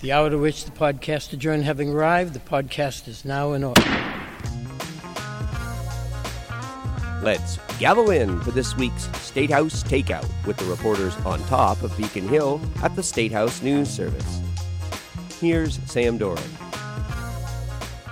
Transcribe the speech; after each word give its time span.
The 0.00 0.12
hour 0.12 0.30
to 0.30 0.38
which 0.38 0.64
the 0.64 0.70
podcast 0.70 1.32
adjourned 1.32 1.64
having 1.64 1.90
arrived, 1.90 2.32
the 2.32 2.38
podcast 2.38 3.08
is 3.08 3.24
now 3.24 3.52
in 3.54 3.64
order. 3.64 3.82
Let's 7.20 7.58
gavel 7.80 8.12
in 8.12 8.40
for 8.42 8.52
this 8.52 8.76
week's 8.76 9.08
State 9.18 9.50
House 9.50 9.82
Takeout 9.82 10.24
with 10.46 10.56
the 10.56 10.66
reporters 10.66 11.16
on 11.26 11.40
top 11.46 11.82
of 11.82 11.96
Beacon 11.96 12.28
Hill 12.28 12.60
at 12.80 12.94
the 12.94 13.02
State 13.02 13.32
House 13.32 13.60
News 13.60 13.90
Service. 13.90 14.40
Here's 15.40 15.80
Sam 15.90 16.16
Doran. 16.16 16.48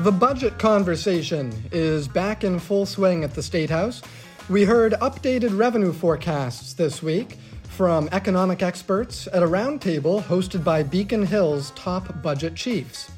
The 0.00 0.10
budget 0.10 0.58
conversation 0.58 1.52
is 1.70 2.08
back 2.08 2.42
in 2.42 2.58
full 2.58 2.86
swing 2.86 3.22
at 3.22 3.34
the 3.34 3.44
State 3.44 3.70
House. 3.70 4.02
We 4.48 4.64
heard 4.64 4.94
updated 4.94 5.56
revenue 5.56 5.92
forecasts 5.92 6.72
this 6.72 7.00
week 7.00 7.38
from 7.76 8.08
economic 8.10 8.62
experts 8.62 9.28
at 9.34 9.42
a 9.42 9.46
roundtable 9.46 10.22
hosted 10.22 10.64
by 10.64 10.82
Beacon 10.82 11.26
Hill's 11.26 11.72
top 11.72 12.22
budget 12.22 12.54
chiefs. 12.54 13.10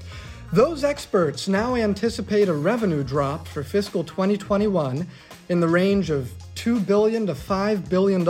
Those 0.53 0.83
experts 0.83 1.47
now 1.47 1.77
anticipate 1.77 2.49
a 2.49 2.55
revenue 2.55 3.05
drop 3.05 3.47
for 3.47 3.63
fiscal 3.63 4.03
2021 4.03 5.07
in 5.49 5.61
the 5.61 5.69
range 5.69 6.11
of 6.11 6.33
2 6.57 6.81
billion 6.81 7.25
to 7.29 7.35
$5 7.35 7.89
billion. 7.89 8.25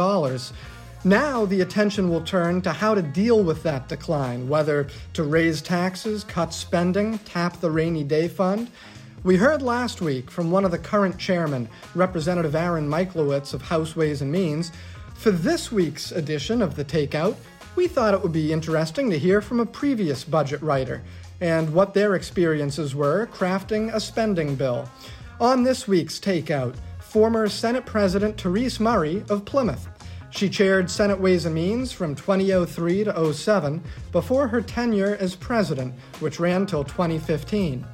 Now 1.02 1.46
the 1.46 1.62
attention 1.62 2.10
will 2.10 2.20
turn 2.20 2.60
to 2.60 2.74
how 2.74 2.94
to 2.94 3.00
deal 3.00 3.42
with 3.42 3.62
that 3.62 3.88
decline, 3.88 4.50
whether 4.50 4.88
to 5.14 5.22
raise 5.22 5.62
taxes, 5.62 6.24
cut 6.24 6.52
spending, 6.52 7.16
tap 7.20 7.58
the 7.62 7.70
rainy 7.70 8.04
day 8.04 8.28
fund. 8.28 8.70
We 9.24 9.36
heard 9.36 9.62
last 9.62 10.02
week 10.02 10.30
from 10.30 10.50
one 10.50 10.66
of 10.66 10.72
the 10.72 10.78
current 10.78 11.18
chairmen, 11.18 11.70
Representative 11.94 12.54
Aaron 12.54 12.86
Michlewitz 12.86 13.54
of 13.54 13.62
House 13.62 13.96
Ways 13.96 14.20
and 14.20 14.30
Means, 14.30 14.72
for 15.18 15.32
this 15.32 15.72
week's 15.72 16.12
edition 16.12 16.62
of 16.62 16.76
The 16.76 16.84
Takeout, 16.84 17.34
we 17.74 17.88
thought 17.88 18.14
it 18.14 18.22
would 18.22 18.32
be 18.32 18.52
interesting 18.52 19.10
to 19.10 19.18
hear 19.18 19.40
from 19.40 19.58
a 19.58 19.66
previous 19.66 20.22
budget 20.22 20.62
writer 20.62 21.02
and 21.40 21.74
what 21.74 21.92
their 21.92 22.14
experiences 22.14 22.94
were 22.94 23.26
crafting 23.26 23.92
a 23.92 23.98
spending 23.98 24.54
bill. 24.54 24.88
On 25.40 25.64
this 25.64 25.88
week's 25.88 26.20
Takeout, 26.20 26.76
former 27.00 27.48
Senate 27.48 27.84
President 27.84 28.40
Therese 28.40 28.78
Murray 28.78 29.24
of 29.28 29.44
Plymouth. 29.44 29.88
She 30.30 30.48
chaired 30.48 30.88
Senate 30.88 31.18
Ways 31.18 31.46
and 31.46 31.54
Means 31.54 31.90
from 31.90 32.14
2003 32.14 33.04
to 33.04 33.34
07 33.34 33.82
before 34.12 34.46
her 34.46 34.60
tenure 34.60 35.16
as 35.18 35.34
president, 35.34 35.94
which 36.20 36.38
ran 36.38 36.64
till 36.64 36.84
2015. 36.84 37.84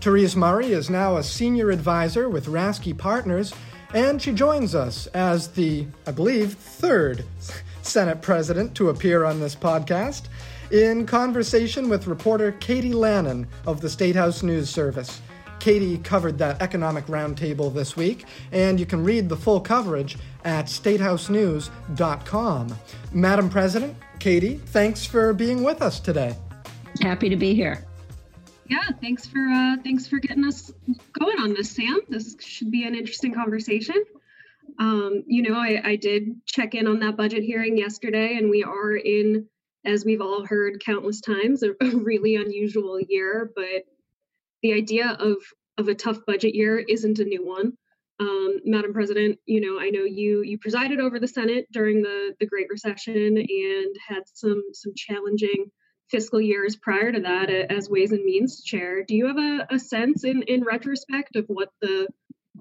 Therese 0.00 0.36
Murray 0.36 0.72
is 0.72 0.88
now 0.88 1.16
a 1.16 1.24
senior 1.24 1.70
advisor 1.72 2.28
with 2.28 2.46
Rasky 2.46 2.96
Partners 2.96 3.52
and 3.94 4.20
she 4.20 4.32
joins 4.32 4.74
us 4.74 5.06
as 5.08 5.48
the, 5.48 5.86
I 6.06 6.10
believe, 6.10 6.54
third 6.54 7.24
Senate 7.82 8.22
president 8.22 8.74
to 8.76 8.90
appear 8.90 9.24
on 9.24 9.40
this 9.40 9.54
podcast 9.54 10.24
in 10.70 11.06
conversation 11.06 11.88
with 11.88 12.06
reporter 12.06 12.52
Katie 12.52 12.92
Lannon 12.92 13.46
of 13.66 13.80
the 13.80 13.88
State 13.88 14.16
House 14.16 14.42
News 14.42 14.68
Service. 14.68 15.22
Katie 15.58 15.98
covered 15.98 16.38
that 16.38 16.62
economic 16.62 17.06
roundtable 17.06 17.72
this 17.72 17.96
week, 17.96 18.26
and 18.52 18.78
you 18.78 18.86
can 18.86 19.02
read 19.02 19.28
the 19.28 19.36
full 19.36 19.60
coverage 19.60 20.16
at 20.44 20.66
statehousenews.com. 20.66 22.76
Madam 23.12 23.50
President, 23.50 23.96
Katie, 24.18 24.60
thanks 24.66 25.04
for 25.04 25.32
being 25.32 25.64
with 25.64 25.82
us 25.82 25.98
today. 25.98 26.36
Happy 27.00 27.28
to 27.28 27.36
be 27.36 27.54
here. 27.54 27.87
Yeah, 28.68 28.90
thanks 29.00 29.26
for 29.26 29.38
uh, 29.38 29.76
thanks 29.82 30.06
for 30.06 30.18
getting 30.18 30.44
us 30.44 30.70
going 31.18 31.40
on 31.40 31.54
this, 31.54 31.70
Sam. 31.70 32.00
This 32.08 32.36
should 32.40 32.70
be 32.70 32.86
an 32.86 32.94
interesting 32.94 33.32
conversation. 33.32 33.96
Um, 34.78 35.24
you 35.26 35.42
know, 35.42 35.54
I, 35.54 35.80
I 35.82 35.96
did 35.96 36.44
check 36.44 36.74
in 36.74 36.86
on 36.86 37.00
that 37.00 37.16
budget 37.16 37.42
hearing 37.42 37.78
yesterday, 37.78 38.36
and 38.36 38.50
we 38.50 38.62
are 38.62 38.94
in, 38.94 39.46
as 39.86 40.04
we've 40.04 40.20
all 40.20 40.44
heard 40.44 40.84
countless 40.84 41.22
times, 41.22 41.62
a, 41.62 41.72
really 41.80 42.36
unusual 42.36 43.00
year. 43.00 43.50
But 43.56 43.84
the 44.62 44.74
idea 44.74 45.16
of 45.18 45.36
of 45.78 45.88
a 45.88 45.94
tough 45.94 46.18
budget 46.26 46.54
year 46.54 46.78
isn't 46.78 47.20
a 47.20 47.24
new 47.24 47.46
one. 47.46 47.72
Um, 48.20 48.58
Madam 48.66 48.92
President, 48.92 49.38
you 49.46 49.62
know, 49.62 49.80
I 49.80 49.88
know 49.88 50.04
you 50.04 50.42
you 50.42 50.58
presided 50.58 51.00
over 51.00 51.18
the 51.18 51.28
Senate 51.28 51.68
during 51.72 52.02
the 52.02 52.34
the 52.38 52.46
Great 52.46 52.68
Recession 52.68 53.38
and 53.38 53.96
had 54.06 54.24
some 54.26 54.62
some 54.74 54.92
challenging 54.94 55.70
fiscal 56.10 56.40
years 56.40 56.76
prior 56.76 57.12
to 57.12 57.20
that 57.20 57.50
as 57.50 57.88
Ways 57.90 58.12
and 58.12 58.24
Means 58.24 58.62
Chair. 58.62 59.04
Do 59.04 59.14
you 59.14 59.26
have 59.26 59.38
a, 59.38 59.66
a 59.70 59.78
sense 59.78 60.24
in, 60.24 60.42
in 60.42 60.64
retrospect 60.64 61.36
of 61.36 61.44
what 61.48 61.70
the 61.80 62.08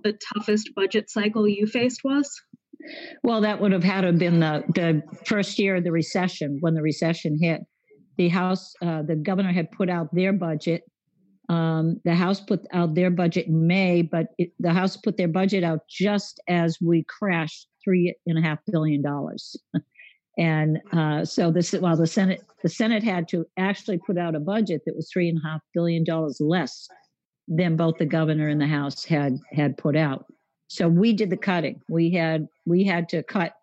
the 0.03 0.17
toughest 0.33 0.69
budget 0.75 1.09
cycle 1.09 1.47
you 1.47 1.65
faced 1.65 2.03
was? 2.03 2.29
Well, 3.23 3.41
that 3.41 3.59
would 3.59 3.71
have 3.71 3.83
had 3.83 4.01
to 4.01 4.07
have 4.07 4.19
been 4.19 4.39
the, 4.39 4.63
the 4.75 5.01
first 5.25 5.57
year 5.59 5.77
of 5.77 5.83
the 5.83 5.91
recession 5.91 6.57
when 6.61 6.75
the 6.75 6.81
recession 6.81 7.37
hit. 7.41 7.61
The 8.17 8.29
House, 8.29 8.73
uh, 8.81 9.03
the 9.03 9.15
governor 9.15 9.51
had 9.51 9.71
put 9.71 9.89
out 9.89 10.13
their 10.13 10.33
budget. 10.33 10.83
Um, 11.49 12.01
the 12.03 12.15
House 12.15 12.39
put 12.39 12.65
out 12.73 12.95
their 12.95 13.09
budget 13.09 13.47
in 13.47 13.67
May, 13.67 14.01
but 14.01 14.27
it, 14.37 14.51
the 14.59 14.73
House 14.73 14.97
put 14.97 15.17
their 15.17 15.27
budget 15.27 15.63
out 15.63 15.81
just 15.89 16.39
as 16.47 16.77
we 16.81 17.03
crashed 17.03 17.67
three 17.83 18.15
and 18.25 18.37
a 18.37 18.41
half 18.41 18.59
billion 18.71 19.01
dollars. 19.01 19.55
And 20.37 20.79
uh, 20.93 21.25
so 21.25 21.51
this, 21.51 21.71
while 21.73 21.97
the 21.97 22.07
Senate, 22.07 22.41
the 22.61 22.69
Senate 22.69 23.03
had 23.03 23.27
to 23.29 23.45
actually 23.57 23.97
put 23.97 24.17
out 24.17 24.35
a 24.35 24.39
budget 24.39 24.83
that 24.85 24.95
was 24.95 25.09
three 25.11 25.29
and 25.29 25.39
a 25.43 25.47
half 25.47 25.61
billion 25.73 26.03
dollars 26.03 26.39
less 26.39 26.87
than 27.47 27.75
both 27.75 27.97
the 27.97 28.05
governor 28.05 28.47
and 28.47 28.61
the 28.61 28.67
House 28.67 29.03
had 29.03 29.39
had 29.51 29.77
put 29.77 29.95
out. 29.95 30.25
So 30.67 30.87
we 30.87 31.13
did 31.13 31.29
the 31.29 31.37
cutting. 31.37 31.81
We 31.89 32.11
had 32.11 32.47
we 32.65 32.83
had 32.83 33.09
to 33.09 33.23
cut 33.23 33.53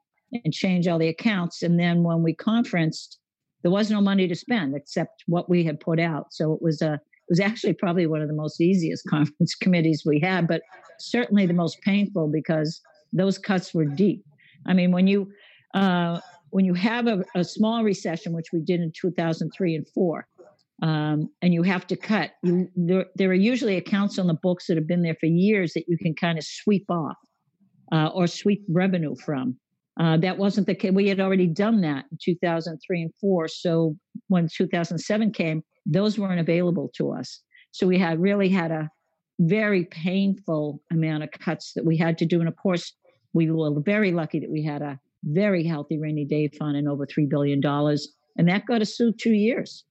and 0.44 0.52
change 0.52 0.88
all 0.88 0.98
the 0.98 1.08
accounts. 1.08 1.62
And 1.62 1.78
then 1.78 2.02
when 2.02 2.22
we 2.22 2.34
conferenced, 2.34 3.18
there 3.62 3.70
was 3.70 3.90
no 3.90 4.00
money 4.00 4.26
to 4.26 4.34
spend 4.34 4.74
except 4.74 5.22
what 5.26 5.48
we 5.48 5.62
had 5.62 5.78
put 5.78 6.00
out. 6.00 6.32
So 6.32 6.54
it 6.54 6.62
was 6.62 6.82
a 6.82 6.94
it 6.94 7.30
was 7.30 7.40
actually 7.40 7.74
probably 7.74 8.06
one 8.06 8.20
of 8.20 8.28
the 8.28 8.34
most 8.34 8.60
easiest 8.60 9.06
conference 9.08 9.54
committees 9.54 10.02
we 10.04 10.18
had, 10.18 10.48
but 10.48 10.62
certainly 10.98 11.46
the 11.46 11.54
most 11.54 11.80
painful 11.82 12.28
because 12.28 12.80
those 13.12 13.38
cuts 13.38 13.72
were 13.72 13.84
deep. 13.84 14.24
I 14.66 14.72
mean, 14.72 14.90
when 14.90 15.06
you 15.06 15.30
uh, 15.74 16.20
when 16.54 16.64
you 16.64 16.74
have 16.74 17.08
a, 17.08 17.24
a 17.34 17.42
small 17.42 17.82
recession, 17.82 18.32
which 18.32 18.52
we 18.52 18.60
did 18.60 18.80
in 18.80 18.92
2003 18.94 19.74
and 19.74 19.88
four, 19.88 20.24
um, 20.84 21.28
and 21.42 21.52
you 21.52 21.64
have 21.64 21.84
to 21.88 21.96
cut, 21.96 22.30
you, 22.44 22.68
there, 22.76 23.06
there 23.16 23.28
are 23.30 23.34
usually 23.34 23.76
accounts 23.76 24.20
on 24.20 24.28
the 24.28 24.38
books 24.40 24.68
that 24.68 24.76
have 24.76 24.86
been 24.86 25.02
there 25.02 25.16
for 25.18 25.26
years 25.26 25.72
that 25.72 25.86
you 25.88 25.98
can 25.98 26.14
kind 26.14 26.38
of 26.38 26.44
sweep 26.44 26.84
off 26.88 27.16
uh, 27.90 28.10
or 28.14 28.28
sweep 28.28 28.62
revenue 28.68 29.16
from. 29.16 29.56
Uh, 29.98 30.16
that 30.18 30.38
wasn't 30.38 30.68
the 30.68 30.76
case. 30.76 30.92
We 30.92 31.08
had 31.08 31.18
already 31.18 31.48
done 31.48 31.80
that 31.80 32.04
in 32.12 32.18
2003 32.24 33.02
and 33.02 33.10
four. 33.20 33.48
So 33.48 33.96
when 34.28 34.46
2007 34.46 35.32
came, 35.32 35.60
those 35.84 36.20
weren't 36.20 36.38
available 36.38 36.88
to 36.98 37.10
us. 37.10 37.42
So 37.72 37.84
we 37.88 37.98
had 37.98 38.22
really 38.22 38.48
had 38.48 38.70
a 38.70 38.88
very 39.40 39.86
painful 39.86 40.80
amount 40.92 41.24
of 41.24 41.32
cuts 41.32 41.72
that 41.74 41.84
we 41.84 41.96
had 41.96 42.16
to 42.18 42.26
do. 42.26 42.38
And 42.38 42.46
of 42.46 42.54
course, 42.54 42.92
we 43.32 43.50
were 43.50 43.80
very 43.80 44.12
lucky 44.12 44.38
that 44.38 44.52
we 44.52 44.62
had 44.62 44.82
a 44.82 45.00
very 45.24 45.64
healthy 45.64 45.98
rainy 45.98 46.24
day 46.24 46.48
fund 46.48 46.76
and 46.76 46.88
over 46.88 47.06
$3 47.06 47.28
billion. 47.28 47.64
And 47.64 48.48
that 48.48 48.66
got 48.66 48.82
us 48.82 48.96
through 48.96 49.14
two 49.14 49.32
years. 49.32 49.84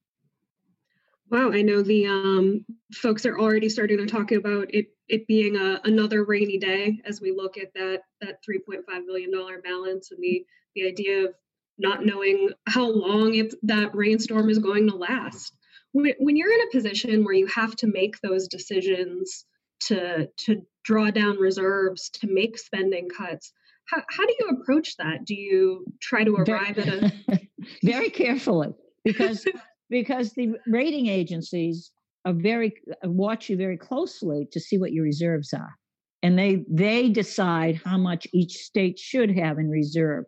Wow, 1.30 1.52
I 1.52 1.62
know 1.62 1.82
the 1.82 2.06
um, 2.06 2.64
folks 2.92 3.26
are 3.26 3.38
already 3.38 3.68
starting 3.68 3.98
to 3.98 4.06
talk 4.06 4.32
about 4.32 4.72
it 4.72 4.86
it 5.08 5.26
being 5.26 5.56
a, 5.56 5.80
another 5.84 6.24
rainy 6.24 6.58
day 6.58 6.98
as 7.04 7.20
we 7.20 7.32
look 7.32 7.58
at 7.58 7.72
that 7.74 8.02
that 8.20 8.38
3.5 8.48 8.82
billion 9.06 9.32
dollar 9.32 9.60
balance 9.60 10.10
and 10.10 10.22
the 10.22 10.44
the 10.74 10.86
idea 10.86 11.24
of 11.24 11.34
not 11.78 12.04
knowing 12.06 12.50
how 12.66 12.88
long 12.88 13.34
it, 13.34 13.54
that 13.62 13.94
rainstorm 13.94 14.48
is 14.48 14.58
going 14.58 14.88
to 14.88 14.96
last. 14.96 15.56
When, 15.92 16.12
when 16.18 16.36
you're 16.36 16.52
in 16.52 16.68
a 16.68 16.70
position 16.70 17.24
where 17.24 17.34
you 17.34 17.46
have 17.46 17.74
to 17.76 17.86
make 17.86 18.20
those 18.20 18.48
decisions 18.48 19.44
to 19.86 20.28
to 20.46 20.62
draw 20.84 21.10
down 21.10 21.38
reserves, 21.38 22.10
to 22.10 22.28
make 22.28 22.58
spending 22.58 23.08
cuts, 23.08 23.52
how, 23.86 24.02
how 24.10 24.26
do 24.26 24.34
you 24.40 24.58
approach 24.60 24.96
that? 24.96 25.24
Do 25.24 25.34
you 25.34 25.84
try 26.00 26.24
to 26.24 26.34
arrive 26.36 26.76
very, 26.76 26.88
at 26.88 26.88
a 26.88 27.40
very 27.82 28.10
carefully 28.10 28.74
because 29.04 29.46
because 29.90 30.32
the 30.32 30.54
rating 30.66 31.06
agencies 31.06 31.90
are 32.24 32.32
very 32.32 32.74
watch 33.04 33.48
you 33.48 33.56
very 33.56 33.76
closely 33.76 34.48
to 34.52 34.60
see 34.60 34.78
what 34.78 34.92
your 34.92 35.04
reserves 35.04 35.52
are, 35.52 35.74
and 36.22 36.38
they 36.38 36.64
they 36.68 37.08
decide 37.08 37.80
how 37.84 37.98
much 37.98 38.26
each 38.32 38.54
state 38.54 38.98
should 38.98 39.36
have 39.36 39.58
in 39.58 39.68
reserve. 39.68 40.24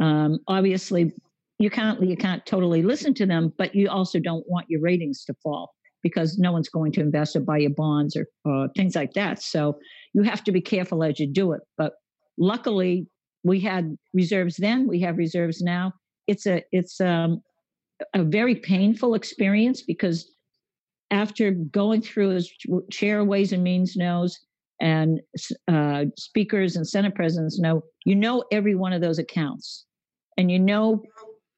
Um, 0.00 0.40
obviously, 0.48 1.12
you 1.58 1.70
can't 1.70 2.02
you 2.02 2.16
can't 2.16 2.44
totally 2.44 2.82
listen 2.82 3.14
to 3.14 3.26
them, 3.26 3.52
but 3.56 3.74
you 3.74 3.88
also 3.88 4.18
don't 4.18 4.44
want 4.48 4.66
your 4.68 4.80
ratings 4.80 5.24
to 5.26 5.34
fall 5.42 5.72
because 6.02 6.38
no 6.38 6.52
one's 6.52 6.68
going 6.68 6.92
to 6.92 7.00
invest 7.00 7.34
or 7.34 7.40
buy 7.40 7.58
your 7.58 7.70
bonds 7.70 8.16
or, 8.16 8.26
or 8.44 8.68
things 8.76 8.94
like 8.94 9.14
that. 9.14 9.42
So 9.42 9.76
you 10.14 10.22
have 10.22 10.44
to 10.44 10.52
be 10.52 10.60
careful 10.60 11.02
as 11.02 11.18
you 11.18 11.26
do 11.26 11.52
it. 11.52 11.62
But 11.76 11.94
luckily 12.38 13.06
we 13.44 13.60
had 13.60 13.96
reserves 14.12 14.56
then 14.56 14.86
we 14.86 15.00
have 15.00 15.16
reserves 15.18 15.60
now 15.62 15.92
it's 16.26 16.46
a 16.46 16.62
it's 16.72 17.00
um, 17.00 17.40
a 18.14 18.22
very 18.22 18.54
painful 18.54 19.14
experience 19.14 19.82
because 19.82 20.30
after 21.10 21.52
going 21.52 22.02
through 22.02 22.32
as 22.32 22.50
chair 22.90 23.24
ways 23.24 23.52
and 23.52 23.62
means 23.62 23.96
knows 23.96 24.38
and 24.80 25.20
uh, 25.68 26.04
speakers 26.16 26.76
and 26.76 26.86
senate 26.86 27.14
presidents 27.14 27.58
know 27.58 27.82
you 28.04 28.14
know 28.14 28.44
every 28.52 28.74
one 28.74 28.92
of 28.92 29.00
those 29.00 29.18
accounts 29.18 29.86
and 30.36 30.50
you 30.50 30.58
know 30.58 31.02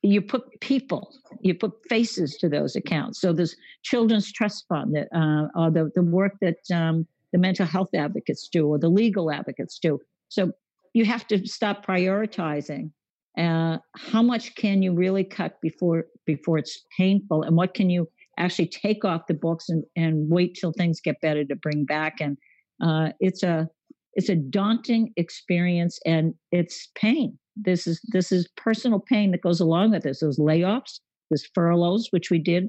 you 0.02 0.22
put 0.22 0.60
people, 0.60 1.12
you 1.40 1.54
put 1.54 1.72
faces 1.88 2.36
to 2.36 2.48
those 2.48 2.76
accounts. 2.76 3.20
So 3.20 3.32
there's 3.32 3.56
Children's 3.82 4.32
Trust 4.32 4.64
Fund 4.68 4.94
that, 4.94 5.08
uh, 5.14 5.48
or 5.58 5.70
the, 5.70 5.90
the 5.94 6.02
work 6.02 6.34
that 6.40 6.58
um, 6.72 7.06
the 7.32 7.38
mental 7.38 7.66
health 7.66 7.90
advocates 7.94 8.48
do 8.48 8.66
or 8.68 8.78
the 8.78 8.88
legal 8.88 9.30
advocates 9.30 9.78
do. 9.78 9.98
So 10.28 10.52
you 10.94 11.04
have 11.04 11.26
to 11.28 11.46
stop 11.46 11.84
prioritizing. 11.84 12.90
Uh, 13.38 13.78
how 13.96 14.22
much 14.22 14.54
can 14.56 14.82
you 14.82 14.92
really 14.92 15.24
cut 15.24 15.60
before 15.60 16.06
before 16.26 16.58
it's 16.58 16.84
painful, 16.96 17.42
and 17.42 17.56
what 17.56 17.74
can 17.74 17.88
you 17.88 18.08
actually 18.38 18.68
take 18.68 19.04
off 19.04 19.26
the 19.26 19.34
books 19.34 19.68
and, 19.68 19.84
and 19.96 20.28
wait 20.30 20.56
till 20.60 20.72
things 20.72 21.00
get 21.00 21.20
better 21.20 21.44
to 21.44 21.56
bring 21.56 21.84
back? 21.84 22.14
And 22.20 22.36
uh, 22.82 23.10
it's 23.20 23.42
a 23.42 23.68
it's 24.14 24.28
a 24.28 24.34
daunting 24.34 25.12
experience, 25.16 26.00
and 26.04 26.34
it's 26.50 26.88
pain. 26.96 27.38
This 27.54 27.86
is 27.86 28.00
this 28.08 28.32
is 28.32 28.48
personal 28.56 29.00
pain 29.00 29.30
that 29.32 29.42
goes 29.42 29.60
along 29.60 29.92
with 29.92 30.02
this. 30.02 30.20
Those 30.20 30.38
layoffs, 30.38 30.98
those 31.30 31.46
furloughs, 31.54 32.08
which 32.10 32.30
we 32.30 32.38
did, 32.38 32.68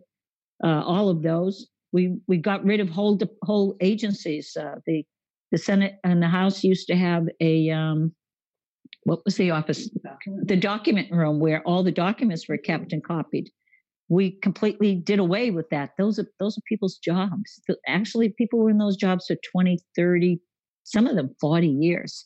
uh, 0.64 0.84
all 0.86 1.10
of 1.10 1.24
those. 1.24 1.68
We 1.92 2.18
we 2.28 2.38
got 2.38 2.64
rid 2.64 2.80
of 2.80 2.90
whole 2.90 3.18
whole 3.44 3.76
agencies. 3.82 4.56
Uh, 4.60 4.76
the 4.86 5.04
the 5.52 5.58
Senate 5.58 5.96
and 6.04 6.22
the 6.22 6.28
House 6.28 6.64
used 6.64 6.88
to 6.88 6.96
have 6.96 7.28
a 7.40 7.70
um, 7.70 8.14
what 9.04 9.24
was 9.26 9.38
the 9.38 9.52
office? 9.52 9.90
The 10.46 10.56
document 10.56 11.12
room 11.12 11.40
where 11.40 11.62
all 11.64 11.84
the 11.84 11.92
documents 11.92 12.48
were 12.48 12.58
kept 12.58 12.94
and 12.94 13.04
copied. 13.04 13.50
We 14.10 14.40
completely 14.42 14.96
did 14.96 15.20
away 15.20 15.52
with 15.52 15.70
that. 15.70 15.92
Those 15.98 16.20
are 16.20 16.26
those 16.40 16.58
are 16.58 16.62
people's 16.68 16.98
jobs. 16.98 17.62
Actually, 17.88 18.30
people 18.38 18.60
were 18.60 18.70
in 18.70 18.78
those 18.78 18.98
jobs 18.98 19.28
for 19.28 19.36
20, 19.52 19.80
30, 19.96 20.40
some 20.84 21.08
of 21.08 21.16
them 21.16 21.36
40 21.40 21.68
years. 21.68 22.26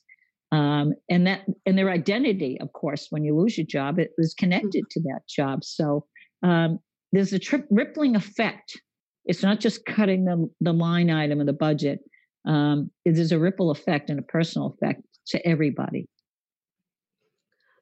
Um, 0.51 0.93
and 1.09 1.25
that 1.25 1.45
and 1.65 1.77
their 1.77 1.89
identity, 1.89 2.59
of 2.61 2.71
course, 2.73 3.07
when 3.09 3.23
you 3.23 3.35
lose 3.35 3.57
your 3.57 3.65
job, 3.65 3.99
it 3.99 4.11
was 4.17 4.33
connected 4.33 4.83
to 4.91 4.99
that 5.01 5.21
job. 5.27 5.63
So 5.63 6.05
um, 6.43 6.79
there's 7.11 7.33
a 7.33 7.39
tri- 7.39 7.63
rippling 7.69 8.15
effect. 8.15 8.79
It's 9.25 9.41
not 9.41 9.59
just 9.59 9.85
cutting 9.85 10.25
the, 10.25 10.49
the 10.61 10.73
line 10.73 11.09
item 11.09 11.39
of 11.39 11.47
the 11.47 11.53
budget. 11.53 11.99
Um, 12.45 12.91
there's 13.05 13.31
a 13.31 13.39
ripple 13.39 13.71
effect 13.71 14.09
and 14.09 14.19
a 14.19 14.23
personal 14.23 14.67
effect 14.67 15.01
to 15.27 15.45
everybody. 15.47 16.07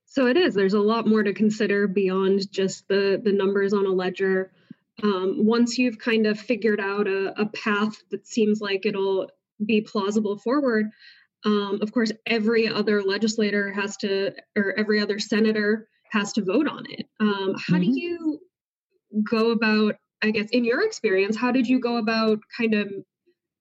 So 0.06 0.28
it 0.28 0.36
is. 0.36 0.54
There's 0.54 0.74
a 0.74 0.80
lot 0.80 1.08
more 1.08 1.24
to 1.24 1.34
consider 1.34 1.88
beyond 1.88 2.52
just 2.52 2.88
the 2.90 3.20
the 3.24 3.32
numbers 3.32 3.74
on 3.74 3.86
a 3.86 3.92
ledger. 3.92 4.52
Um, 5.04 5.46
once 5.46 5.78
you've 5.78 5.98
kind 5.98 6.28
of 6.28 6.40
figured 6.40 6.82
out 6.82 7.08
a, 7.08 7.42
a, 7.42 7.46
path 7.46 7.96
that 8.12 8.28
seems 8.28 8.60
like 8.60 8.86
it'll 8.86 9.32
be 9.66 9.82
plausible 9.82 10.38
forward, 10.38 10.88
um, 11.46 11.80
of 11.82 11.92
course, 11.92 12.12
every 12.26 12.68
other 12.68 13.02
legislator 13.02 13.72
has 13.72 13.98
to, 13.98 14.34
or 14.56 14.78
every 14.78 15.00
other 15.02 15.18
senator 15.18 15.88
has 16.12 16.34
to 16.34 16.44
vote 16.44 16.68
on 16.68 16.86
it. 16.90 17.08
Um, 17.20 17.56
how 17.56 17.78
mm-hmm. 17.78 17.94
do 17.94 18.00
you 18.00 18.40
go 19.30 19.52
about? 19.52 19.96
I 20.22 20.30
guess 20.30 20.50
in 20.52 20.66
your 20.66 20.82
experience, 20.82 21.36
how 21.36 21.52
did 21.52 21.68
you 21.68 21.80
go 21.80 21.98
about 21.98 22.40
kind 22.56 22.76
of 22.76 22.92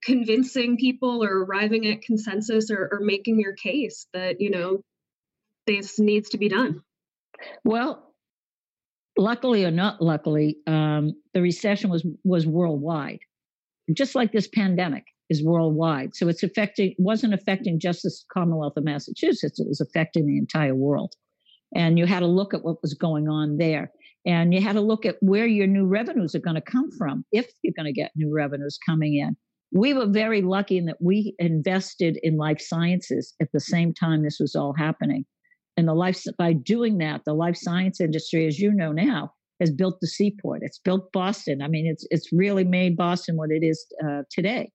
convincing 0.03 0.77
people 0.77 1.23
or 1.23 1.45
arriving 1.45 1.87
at 1.87 2.03
consensus 2.03 2.71
or, 2.71 2.89
or 2.93 3.01
making 3.01 3.41
your 3.41 3.55
case 3.55 4.07
that 4.13 4.41
you 4.41 4.51
know 4.51 4.83
this 5.67 5.99
needs 5.99 6.31
to 6.31 6.39
be 6.39 6.49
done? 6.49 6.83
Well, 7.65 8.13
luckily 9.17 9.65
or 9.65 9.71
not 9.71 10.01
luckily, 10.01 10.57
um, 10.67 11.13
the 11.35 11.43
recession 11.43 11.91
was 11.91 12.05
was 12.25 12.47
worldwide, 12.47 13.21
just 13.93 14.15
like 14.15 14.33
this 14.33 14.49
pandemic 14.49 15.05
is 15.29 15.43
worldwide. 15.45 16.15
So 16.15 16.29
it's 16.29 16.43
affecting 16.43 16.95
wasn't 16.99 17.35
affecting 17.35 17.79
just 17.79 18.03
the 18.03 18.13
Commonwealth 18.33 18.77
of 18.77 18.85
Massachusetts; 18.85 19.61
it 19.61 19.69
was 19.69 19.81
affecting 19.81 20.27
the 20.27 20.39
entire 20.39 20.75
world. 20.75 21.15
And 21.73 21.99
you 21.99 22.07
had 22.07 22.21
to 22.21 22.27
look 22.27 22.53
at 22.53 22.65
what 22.65 22.83
was 22.83 22.95
going 22.95 23.29
on 23.29 23.59
there, 23.59 23.93
and 24.27 24.53
you 24.53 24.61
had 24.61 24.73
to 24.73 24.81
look 24.81 25.07
at 25.07 25.17
where 25.21 25.47
your 25.47 25.67
new 25.67 25.87
revenues 25.87 26.35
are 26.35 26.41
going 26.41 26.57
to 26.57 26.61
come 26.61 26.91
from 26.91 27.25
if 27.31 27.49
you're 27.63 27.75
going 27.77 27.87
to 27.87 27.93
get 27.93 28.11
new 28.17 28.35
revenues 28.35 28.79
coming 28.85 29.17
in. 29.17 29.37
We 29.73 29.95
were 29.95 30.07
very 30.07 30.43
lucky 30.43 30.79
in 30.79 30.87
that 30.87 31.01
we 31.01 31.35
invested 31.39 32.19
in 32.23 32.37
life 32.37 32.61
sciences 32.61 33.35
at 33.41 33.49
the 33.53 33.61
same 33.61 33.95
time 33.95 34.23
this 34.23 34.39
was 34.41 34.57
all 34.57 34.75
happening. 34.75 35.25
And 35.77 35.87
the 35.87 35.95
life 35.95 36.23
by 36.37 36.53
doing 36.53 36.99
that, 36.99 37.23
the 37.25 37.35
life 37.35 37.57
science 37.57 38.01
industry, 38.01 38.47
as 38.47 38.59
you 38.59 38.73
know 38.73 38.93
now, 38.93 39.33
has 39.61 39.71
built 39.71 39.99
the 40.01 40.09
seaport. 40.09 40.63
It's 40.63 40.79
built 40.79 41.13
Boston. 41.13 41.63
I 41.63 41.69
mean, 41.69 41.87
it's 41.87 42.07
it's 42.11 42.33
really 42.33 42.65
made 42.65 42.97
Boston 42.97 43.37
what 43.37 43.51
it 43.51 43.63
is 43.63 43.87
uh, 44.05 44.23
today. 44.31 44.73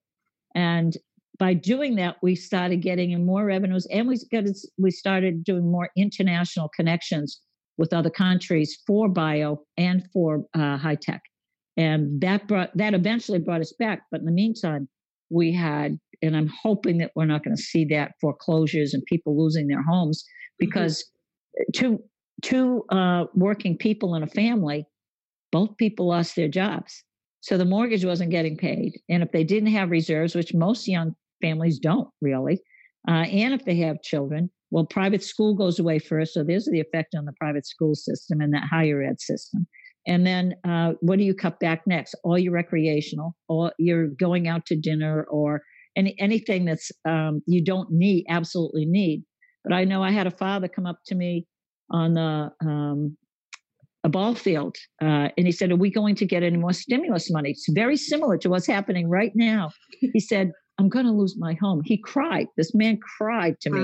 And 0.55 0.95
by 1.37 1.53
doing 1.53 1.95
that, 1.95 2.15
we 2.23 2.35
started 2.35 2.77
getting 2.77 3.11
in 3.11 3.25
more 3.25 3.45
revenues, 3.45 3.85
and 3.91 4.07
we 4.07 4.17
got 4.31 4.45
we 4.77 4.91
started 4.91 5.43
doing 5.43 5.69
more 5.69 5.89
international 5.97 6.69
connections 6.69 7.41
with 7.77 7.93
other 7.93 8.09
countries 8.09 8.77
for 8.87 9.09
bio 9.09 9.61
and 9.77 10.07
for 10.13 10.45
uh, 10.53 10.77
high 10.77 10.95
tech, 10.95 11.21
and 11.77 12.21
that 12.21 12.47
brought 12.47 12.75
that 12.77 12.93
eventually 12.93 13.39
brought 13.39 13.61
us 13.61 13.73
back. 13.77 14.03
But 14.11 14.21
in 14.21 14.25
the 14.25 14.31
meantime, 14.31 14.87
we 15.29 15.53
had, 15.53 15.97
and 16.21 16.35
I'm 16.35 16.51
hoping 16.63 16.97
that 16.99 17.11
we're 17.15 17.25
not 17.25 17.43
going 17.43 17.55
to 17.55 17.61
see 17.61 17.85
that 17.85 18.13
foreclosures 18.21 18.93
and 18.93 19.03
people 19.05 19.37
losing 19.37 19.67
their 19.67 19.83
homes 19.83 20.23
Mm-hmm. 20.55 20.65
because 20.65 21.03
mm-hmm. 21.03 21.63
two 21.73 22.03
two 22.41 22.83
uh, 22.89 23.25
working 23.33 23.77
people 23.77 24.15
in 24.15 24.23
a 24.23 24.27
family, 24.27 24.85
both 25.51 25.77
people 25.77 26.07
lost 26.07 26.35
their 26.35 26.47
jobs, 26.47 27.03
so 27.41 27.57
the 27.57 27.65
mortgage 27.65 28.05
wasn't 28.05 28.31
getting 28.31 28.57
paid. 28.57 28.99
And 29.09 29.23
if 29.23 29.31
they 29.31 29.43
didn't 29.43 29.71
have 29.71 29.89
reserves, 29.89 30.35
which 30.35 30.53
most 30.53 30.87
young 30.87 31.15
families 31.41 31.79
don't 31.79 32.09
really, 32.21 32.61
uh, 33.07 33.25
and 33.31 33.53
if 33.53 33.65
they 33.65 33.77
have 33.77 34.01
children, 34.01 34.49
well, 34.71 34.85
private 34.85 35.23
school 35.23 35.55
goes 35.55 35.79
away 35.79 35.99
first. 35.99 36.33
So 36.33 36.43
there's 36.43 36.65
the 36.65 36.81
effect 36.81 37.15
on 37.15 37.25
the 37.25 37.33
private 37.39 37.65
school 37.65 37.95
system 37.95 38.41
and 38.41 38.53
that 38.53 38.67
higher 38.69 39.01
ed 39.03 39.21
system. 39.21 39.67
And 40.07 40.25
then 40.25 40.55
uh, 40.63 40.93
what 41.01 41.17
do 41.17 41.25
you 41.25 41.33
cut 41.33 41.59
back 41.59 41.81
next? 41.87 42.15
All 42.23 42.37
your 42.37 42.53
recreational, 42.53 43.35
or 43.49 43.71
you're 43.79 44.07
going 44.07 44.47
out 44.47 44.65
to 44.67 44.75
dinner, 44.75 45.23
or 45.29 45.61
any 45.95 46.15
anything 46.19 46.65
that's 46.65 46.91
um, 47.05 47.41
you 47.47 47.63
don't 47.63 47.91
need, 47.91 48.25
absolutely 48.29 48.85
need. 48.85 49.23
But 49.63 49.73
I 49.73 49.83
know 49.83 50.03
I 50.03 50.11
had 50.11 50.27
a 50.27 50.31
father 50.31 50.67
come 50.67 50.85
up 50.85 50.99
to 51.07 51.15
me 51.15 51.47
on 51.89 52.13
the 52.13 52.51
um, 52.61 53.17
a 54.03 54.09
ball 54.09 54.35
field, 54.35 54.77
uh, 55.01 55.29
and 55.35 55.47
he 55.47 55.51
said, 55.51 55.71
"Are 55.71 55.75
we 55.75 55.89
going 55.89 56.15
to 56.15 56.25
get 56.25 56.43
any 56.43 56.57
more 56.57 56.73
stimulus 56.73 57.31
money?" 57.31 57.49
It's 57.49 57.67
very 57.71 57.97
similar 57.97 58.37
to 58.37 58.49
what's 58.49 58.67
happening 58.67 59.09
right 59.09 59.31
now. 59.33 59.71
He 59.99 60.19
said, 60.31 60.51
"I'm 60.77 60.89
going 60.89 61.05
to 61.05 61.11
lose 61.11 61.35
my 61.37 61.55
home." 61.59 61.81
He 61.83 61.97
cried. 61.97 62.47
This 62.57 62.75
man 62.75 62.99
cried 63.17 63.59
to 63.61 63.71
me, 63.71 63.81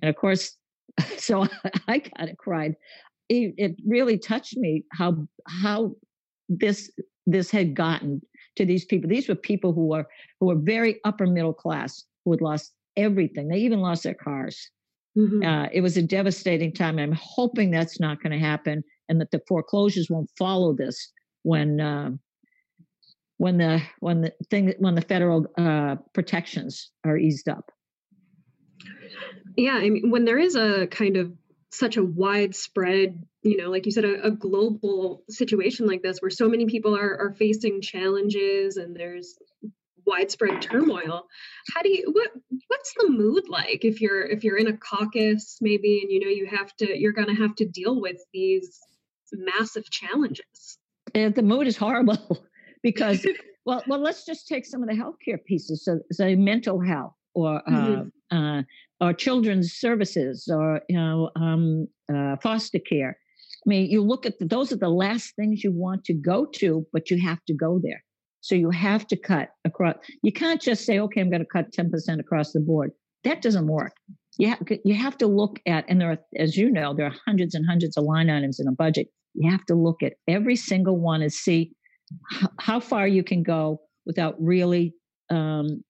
and 0.00 0.08
of 0.08 0.14
course, 0.14 0.56
so 1.18 1.46
I 1.88 1.98
kind 1.98 2.30
of 2.30 2.36
cried. 2.36 2.76
It, 3.30 3.54
it 3.56 3.76
really 3.86 4.18
touched 4.18 4.56
me 4.56 4.84
how 4.92 5.26
how 5.46 5.94
this 6.48 6.90
this 7.26 7.50
had 7.50 7.74
gotten 7.74 8.20
to 8.56 8.66
these 8.66 8.84
people. 8.84 9.08
These 9.08 9.28
were 9.28 9.36
people 9.36 9.72
who 9.72 9.86
were 9.86 10.06
who 10.40 10.46
were 10.46 10.56
very 10.56 11.00
upper 11.04 11.26
middle 11.26 11.54
class 11.54 12.04
who 12.24 12.32
had 12.32 12.40
lost 12.40 12.72
everything. 12.96 13.48
They 13.48 13.58
even 13.58 13.80
lost 13.80 14.02
their 14.02 14.14
cars. 14.14 14.68
Mm-hmm. 15.16 15.44
Uh, 15.44 15.68
it 15.72 15.80
was 15.80 15.96
a 15.96 16.02
devastating 16.02 16.72
time. 16.72 16.98
I'm 16.98 17.12
hoping 17.12 17.70
that's 17.70 17.98
not 17.98 18.22
going 18.22 18.32
to 18.32 18.38
happen, 18.38 18.82
and 19.08 19.20
that 19.20 19.30
the 19.30 19.40
foreclosures 19.48 20.10
won't 20.10 20.30
follow 20.36 20.74
this 20.74 21.12
when 21.42 21.80
uh, 21.80 22.10
when 23.38 23.58
the 23.58 23.80
when 24.00 24.22
the 24.22 24.32
thing 24.50 24.74
when 24.78 24.96
the 24.96 25.02
federal 25.02 25.46
uh, 25.56 25.96
protections 26.14 26.90
are 27.04 27.16
eased 27.16 27.48
up. 27.48 27.70
Yeah, 29.56 29.74
I 29.74 29.90
mean, 29.90 30.10
when 30.10 30.24
there 30.24 30.38
is 30.38 30.56
a 30.56 30.86
kind 30.88 31.16
of 31.16 31.32
such 31.70 31.96
a 31.96 32.04
widespread, 32.04 33.24
you 33.42 33.56
know, 33.56 33.70
like 33.70 33.86
you 33.86 33.92
said, 33.92 34.04
a, 34.04 34.26
a 34.26 34.30
global 34.30 35.22
situation 35.28 35.86
like 35.86 36.02
this, 36.02 36.20
where 36.20 36.30
so 36.30 36.48
many 36.48 36.66
people 36.66 36.96
are 36.96 37.18
are 37.18 37.32
facing 37.32 37.80
challenges, 37.80 38.76
and 38.76 38.94
there's 38.94 39.38
widespread 40.06 40.60
turmoil. 40.60 41.26
How 41.72 41.82
do 41.82 41.88
you 41.88 42.10
what 42.12 42.30
what's 42.68 42.94
the 42.94 43.08
mood 43.08 43.48
like 43.48 43.84
if 43.84 44.00
you're 44.00 44.22
if 44.22 44.44
you're 44.44 44.58
in 44.58 44.66
a 44.66 44.76
caucus 44.76 45.58
maybe 45.60 46.00
and 46.02 46.10
you 46.10 46.20
know 46.20 46.30
you 46.30 46.46
have 46.46 46.74
to 46.76 46.98
you're 46.98 47.12
going 47.12 47.28
to 47.28 47.40
have 47.40 47.54
to 47.56 47.64
deal 47.64 48.00
with 48.00 48.16
these 48.32 48.80
massive 49.32 49.88
challenges? 49.90 50.78
And 51.14 51.34
the 51.34 51.42
mood 51.42 51.66
is 51.66 51.76
horrible 51.76 52.44
because 52.82 53.26
well 53.64 53.82
well 53.86 54.00
let's 54.00 54.26
just 54.26 54.48
take 54.48 54.66
some 54.66 54.82
of 54.82 54.88
the 54.88 54.94
healthcare 54.94 55.42
pieces. 55.44 55.84
So 55.84 56.00
say 56.10 56.34
mental 56.34 56.80
health 56.80 57.14
or 57.34 57.62
mm-hmm. 57.68 58.36
uh, 58.36 58.58
uh, 58.58 58.62
or 59.00 59.12
children's 59.12 59.72
services 59.72 60.48
or 60.52 60.80
you 60.88 60.96
know 60.96 61.30
um, 61.36 61.88
uh, 62.12 62.36
foster 62.42 62.78
care 62.78 63.16
I 63.66 63.68
mean, 63.68 63.90
you 63.90 64.02
look 64.02 64.24
at 64.24 64.38
the, 64.38 64.46
those 64.46 64.72
are 64.72 64.76
the 64.76 64.88
last 64.88 65.36
things 65.36 65.62
you 65.62 65.72
want 65.72 66.04
to 66.06 66.14
go 66.14 66.46
to, 66.54 66.86
but 66.92 67.10
you 67.10 67.20
have 67.20 67.44
to 67.46 67.54
go 67.54 67.78
there. 67.82 68.02
So 68.40 68.54
you 68.54 68.70
have 68.70 69.06
to 69.08 69.16
cut 69.16 69.50
across. 69.66 69.96
You 70.22 70.32
can't 70.32 70.62
just 70.62 70.86
say, 70.86 70.98
okay, 70.98 71.20
I'm 71.20 71.28
going 71.28 71.42
to 71.42 71.46
cut 71.46 71.70
10% 71.72 72.18
across 72.18 72.52
the 72.52 72.60
board. 72.60 72.92
That 73.24 73.42
doesn't 73.42 73.66
work. 73.66 73.92
You 74.38 74.48
have, 74.48 74.62
you 74.84 74.94
have 74.94 75.18
to 75.18 75.26
look 75.26 75.60
at, 75.66 75.84
and 75.88 76.00
there 76.00 76.12
are, 76.12 76.18
as 76.38 76.56
you 76.56 76.70
know, 76.70 76.94
there 76.94 77.06
are 77.06 77.14
hundreds 77.26 77.54
and 77.54 77.66
hundreds 77.66 77.98
of 77.98 78.04
line 78.04 78.30
items 78.30 78.58
in 78.58 78.66
a 78.66 78.72
budget. 78.72 79.08
You 79.34 79.50
have 79.50 79.66
to 79.66 79.74
look 79.74 80.02
at 80.02 80.14
every 80.26 80.56
single 80.56 80.96
one 80.96 81.20
and 81.20 81.32
see 81.32 81.72
how 82.58 82.80
far 82.80 83.06
you 83.06 83.22
can 83.22 83.42
go 83.42 83.82
without 84.06 84.36
really 84.40 84.94
um, 85.28 85.84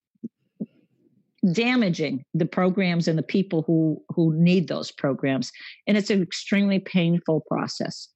damaging 1.53 2.23
the 2.33 2.45
programs 2.45 3.07
and 3.07 3.17
the 3.17 3.23
people 3.23 3.63
who 3.63 4.01
who 4.09 4.33
need 4.35 4.67
those 4.67 4.91
programs. 4.91 5.51
And 5.87 5.97
it's 5.97 6.09
an 6.09 6.21
extremely 6.21 6.79
painful 6.79 7.43
process. 7.47 8.09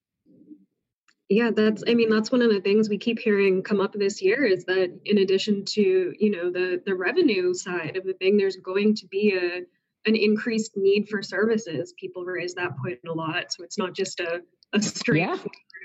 Yeah, 1.28 1.50
that's 1.56 1.84
I 1.88 1.96
mean 1.96 2.10
that's 2.10 2.32
one 2.32 2.44
of 2.44 2.52
the 2.52 2.62
things 2.62 2.88
we 2.88 3.00
keep 3.00 3.18
hearing 3.18 3.64
come 3.64 3.82
up 3.82 3.94
this 3.94 4.22
year 4.22 4.46
is 4.46 4.66
that 4.66 4.96
in 5.06 5.18
addition 5.18 5.66
to, 5.66 6.14
you 6.20 6.30
know, 6.30 6.52
the 6.52 6.82
the 6.86 6.94
revenue 6.94 7.54
side 7.54 7.98
of 7.98 8.04
the 8.04 8.14
thing 8.14 8.38
there's 8.38 8.58
going 8.58 8.96
to 8.96 9.08
be 9.08 9.36
a 9.36 9.62
an 10.08 10.16
increased 10.16 10.74
need 10.76 11.10
for 11.10 11.24
services. 11.24 11.94
People 12.00 12.24
raise 12.26 12.54
that 12.54 12.78
point 12.78 13.00
a 13.08 13.12
lot, 13.12 13.52
so 13.52 13.64
it's 13.64 13.78
not 13.78 13.96
just 13.96 14.20
a 14.20 14.42
a 14.74 14.82
straight 14.82 15.22
yeah. 15.22 15.38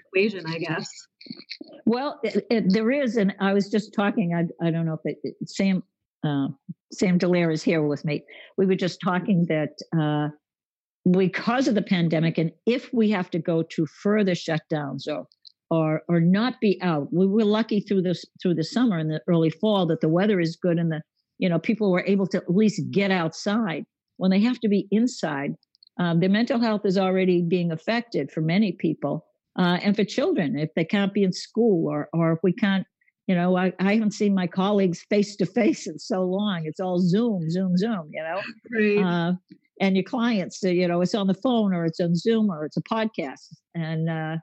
equation, 0.06 0.44
I 0.46 0.58
guess. 0.58 0.90
Well, 1.86 2.20
it, 2.22 2.46
it, 2.50 2.72
there 2.72 2.90
is, 2.90 3.16
and 3.16 3.34
I 3.40 3.52
was 3.54 3.70
just 3.70 3.94
talking. 3.94 4.34
I, 4.34 4.66
I 4.66 4.70
don't 4.70 4.84
know 4.84 4.98
if 5.02 5.16
it, 5.22 5.36
Sam 5.48 5.82
uh, 6.24 6.48
Sam 6.92 7.18
Dallaire 7.18 7.52
is 7.52 7.62
here 7.62 7.82
with 7.82 8.04
me. 8.04 8.24
We 8.56 8.66
were 8.66 8.74
just 8.74 9.00
talking 9.02 9.46
that 9.48 9.78
uh, 9.98 10.28
because 11.10 11.68
of 11.68 11.74
the 11.74 11.82
pandemic, 11.82 12.38
and 12.38 12.52
if 12.66 12.92
we 12.92 13.10
have 13.10 13.30
to 13.30 13.38
go 13.38 13.62
to 13.62 13.86
further 13.86 14.32
shutdowns 14.32 15.08
or 15.08 15.26
or 15.70 16.02
or 16.08 16.20
not 16.20 16.60
be 16.60 16.78
out, 16.82 17.12
we 17.12 17.26
were 17.26 17.44
lucky 17.44 17.80
through 17.80 18.02
this 18.02 18.24
through 18.42 18.54
the 18.54 18.64
summer 18.64 18.98
and 18.98 19.10
the 19.10 19.20
early 19.28 19.50
fall 19.50 19.86
that 19.86 20.00
the 20.00 20.08
weather 20.08 20.40
is 20.40 20.56
good 20.56 20.78
and 20.78 20.90
the 20.90 21.00
you 21.38 21.48
know 21.48 21.58
people 21.58 21.90
were 21.90 22.04
able 22.06 22.26
to 22.28 22.38
at 22.38 22.50
least 22.50 22.82
get 22.90 23.10
outside. 23.10 23.84
When 24.16 24.30
they 24.30 24.40
have 24.40 24.60
to 24.60 24.68
be 24.68 24.86
inside, 24.90 25.54
um, 25.98 26.20
their 26.20 26.28
mental 26.28 26.60
health 26.60 26.82
is 26.84 26.98
already 26.98 27.42
being 27.42 27.72
affected 27.72 28.30
for 28.30 28.42
many 28.42 28.72
people, 28.72 29.24
uh, 29.58 29.78
and 29.82 29.96
for 29.96 30.04
children 30.04 30.58
if 30.58 30.70
they 30.74 30.84
can't 30.84 31.14
be 31.14 31.22
in 31.22 31.32
school 31.32 31.88
or 31.88 32.08
or 32.12 32.32
if 32.32 32.40
we 32.42 32.52
can't 32.52 32.86
you 33.30 33.36
know 33.36 33.56
I, 33.56 33.72
I 33.78 33.94
haven't 33.94 34.10
seen 34.10 34.34
my 34.34 34.48
colleagues 34.48 35.02
face 35.08 35.36
to 35.36 35.46
face 35.46 35.86
in 35.86 36.00
so 36.00 36.24
long. 36.24 36.62
It's 36.64 36.80
all 36.80 36.98
zoom 36.98 37.48
zoom 37.48 37.76
zoom 37.76 38.10
you 38.10 38.22
know? 38.22 38.40
Right. 38.76 39.04
uh, 39.06 39.32
and 39.80 39.96
your 39.96 40.02
clients 40.02 40.60
you 40.64 40.88
know 40.88 41.00
it's 41.00 41.14
on 41.14 41.28
the 41.28 41.40
phone 41.44 41.72
or 41.72 41.84
it's 41.84 42.00
on 42.00 42.16
zoom 42.16 42.50
or 42.50 42.64
it's 42.64 42.76
a 42.76 42.82
podcast. 42.82 43.46
And 43.76 44.10
uh, 44.10 44.36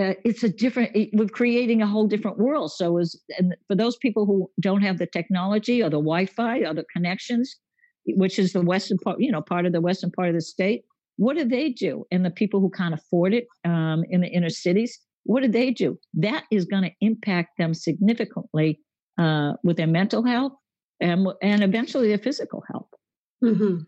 uh, 0.00 0.14
it's 0.24 0.42
a 0.42 0.48
different 0.48 0.96
it, 0.96 1.10
we're 1.12 1.28
creating 1.28 1.82
a 1.82 1.86
whole 1.86 2.06
different 2.06 2.38
world. 2.38 2.72
So 2.72 2.96
as 2.96 3.20
and 3.38 3.54
for 3.68 3.76
those 3.76 3.96
people 3.98 4.24
who 4.24 4.50
don't 4.60 4.82
have 4.82 4.96
the 4.96 5.06
technology 5.06 5.82
or 5.82 5.90
the 5.90 6.04
wi-fi 6.08 6.60
or 6.60 6.72
the 6.72 6.86
connections 6.96 7.54
which 8.06 8.38
is 8.38 8.54
the 8.54 8.62
western 8.62 8.96
part 8.96 9.20
you 9.20 9.30
know 9.30 9.42
part 9.42 9.66
of 9.66 9.72
the 9.72 9.80
western 9.80 10.10
part 10.10 10.30
of 10.30 10.34
the 10.34 10.40
state 10.40 10.84
what 11.20 11.36
do 11.36 11.44
they 11.44 11.68
do? 11.68 12.06
And 12.10 12.24
the 12.24 12.30
people 12.30 12.60
who 12.60 12.70
can't 12.70 12.94
afford 12.94 13.34
it 13.34 13.46
um, 13.66 14.04
in 14.08 14.22
the 14.22 14.28
inner 14.28 14.48
cities 14.48 14.98
what 15.24 15.42
do 15.42 15.48
they 15.48 15.70
do? 15.70 15.98
That 16.14 16.44
is 16.50 16.64
going 16.64 16.84
to 16.84 16.92
impact 17.00 17.58
them 17.58 17.74
significantly 17.74 18.80
uh, 19.18 19.54
with 19.62 19.76
their 19.76 19.86
mental 19.86 20.24
health 20.24 20.52
and 21.00 21.26
and 21.42 21.62
eventually 21.62 22.08
their 22.08 22.18
physical 22.18 22.62
health. 22.70 22.88
Mm-hmm. 23.42 23.82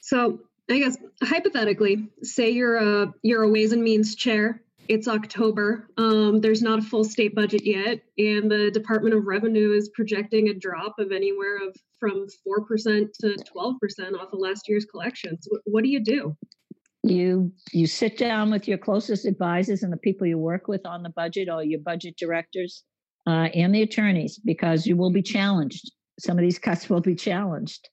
So 0.00 0.40
I 0.70 0.78
guess 0.78 0.96
hypothetically, 1.22 2.08
say 2.22 2.50
you're 2.50 2.76
a 2.76 3.12
you're 3.22 3.42
a 3.42 3.48
Ways 3.48 3.72
and 3.72 3.82
Means 3.82 4.14
chair. 4.14 4.62
It's 4.86 5.08
October. 5.08 5.88
Um, 5.96 6.42
there's 6.42 6.60
not 6.60 6.80
a 6.80 6.82
full 6.82 7.04
state 7.04 7.34
budget 7.34 7.64
yet, 7.64 8.02
and 8.18 8.50
the 8.50 8.70
Department 8.70 9.14
of 9.14 9.24
Revenue 9.24 9.72
is 9.72 9.88
projecting 9.88 10.48
a 10.48 10.54
drop 10.54 10.98
of 10.98 11.10
anywhere 11.10 11.66
of 11.66 11.74
from 11.98 12.26
four 12.44 12.66
percent 12.66 13.14
to 13.20 13.36
twelve 13.36 13.76
percent 13.80 14.14
off 14.14 14.32
of 14.32 14.40
last 14.40 14.68
year's 14.68 14.84
collections. 14.84 15.46
What, 15.48 15.62
what 15.64 15.84
do 15.84 15.90
you 15.90 16.04
do? 16.04 16.36
You 17.04 17.52
you 17.72 17.86
sit 17.86 18.16
down 18.16 18.50
with 18.50 18.66
your 18.66 18.78
closest 18.78 19.26
advisors 19.26 19.82
and 19.82 19.92
the 19.92 19.98
people 19.98 20.26
you 20.26 20.38
work 20.38 20.68
with 20.68 20.86
on 20.86 21.02
the 21.02 21.10
budget 21.10 21.48
or 21.50 21.62
your 21.62 21.80
budget 21.80 22.16
directors 22.16 22.82
uh, 23.26 23.48
and 23.54 23.74
the 23.74 23.82
attorneys 23.82 24.38
because 24.38 24.86
you 24.86 24.96
will 24.96 25.12
be 25.12 25.22
challenged. 25.22 25.92
Some 26.18 26.38
of 26.38 26.42
these 26.42 26.58
cuts 26.58 26.88
will 26.88 27.00
be 27.00 27.14
challenged. 27.14 27.88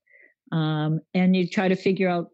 Um, 0.51 1.00
and 1.13 1.36
you 1.36 1.48
try 1.48 1.68
to 1.68 1.75
figure 1.75 2.10
out 2.10 2.27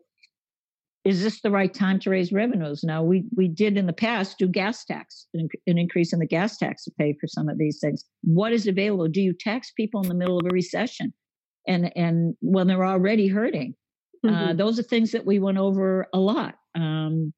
is 1.03 1.23
this 1.23 1.39
the 1.39 1.51
right 1.51 1.73
time 1.73 1.99
to 1.99 2.09
raise 2.09 2.33
revenues? 2.33 2.83
Now 2.83 3.01
we 3.01 3.23
we 3.35 3.47
did 3.47 3.77
in 3.77 3.87
the 3.87 3.93
past 3.93 4.37
do 4.37 4.47
gas 4.47 4.85
tax 4.85 5.27
an, 5.33 5.47
an 5.65 5.77
increase 5.77 6.13
in 6.13 6.19
the 6.19 6.27
gas 6.27 6.57
tax 6.57 6.83
to 6.83 6.91
pay 6.99 7.15
for 7.19 7.27
some 7.27 7.49
of 7.49 7.57
these 7.57 7.79
things. 7.79 8.05
What 8.23 8.51
is 8.51 8.67
available? 8.67 9.07
Do 9.07 9.21
you 9.21 9.33
tax 9.33 9.71
people 9.71 10.01
in 10.01 10.09
the 10.09 10.15
middle 10.15 10.37
of 10.37 10.45
a 10.45 10.53
recession? 10.53 11.13
And 11.67 11.91
and 11.97 12.35
when 12.41 12.67
they're 12.67 12.85
already 12.85 13.27
hurting 13.27 13.73
mm-hmm. 14.27 14.49
uh, 14.49 14.53
those 14.53 14.79
are 14.79 14.83
things 14.83 15.11
that 15.11 15.25
we 15.25 15.39
went 15.39 15.57
over 15.57 16.07
a 16.13 16.19
lot 16.19 16.55
um, 16.75 17.33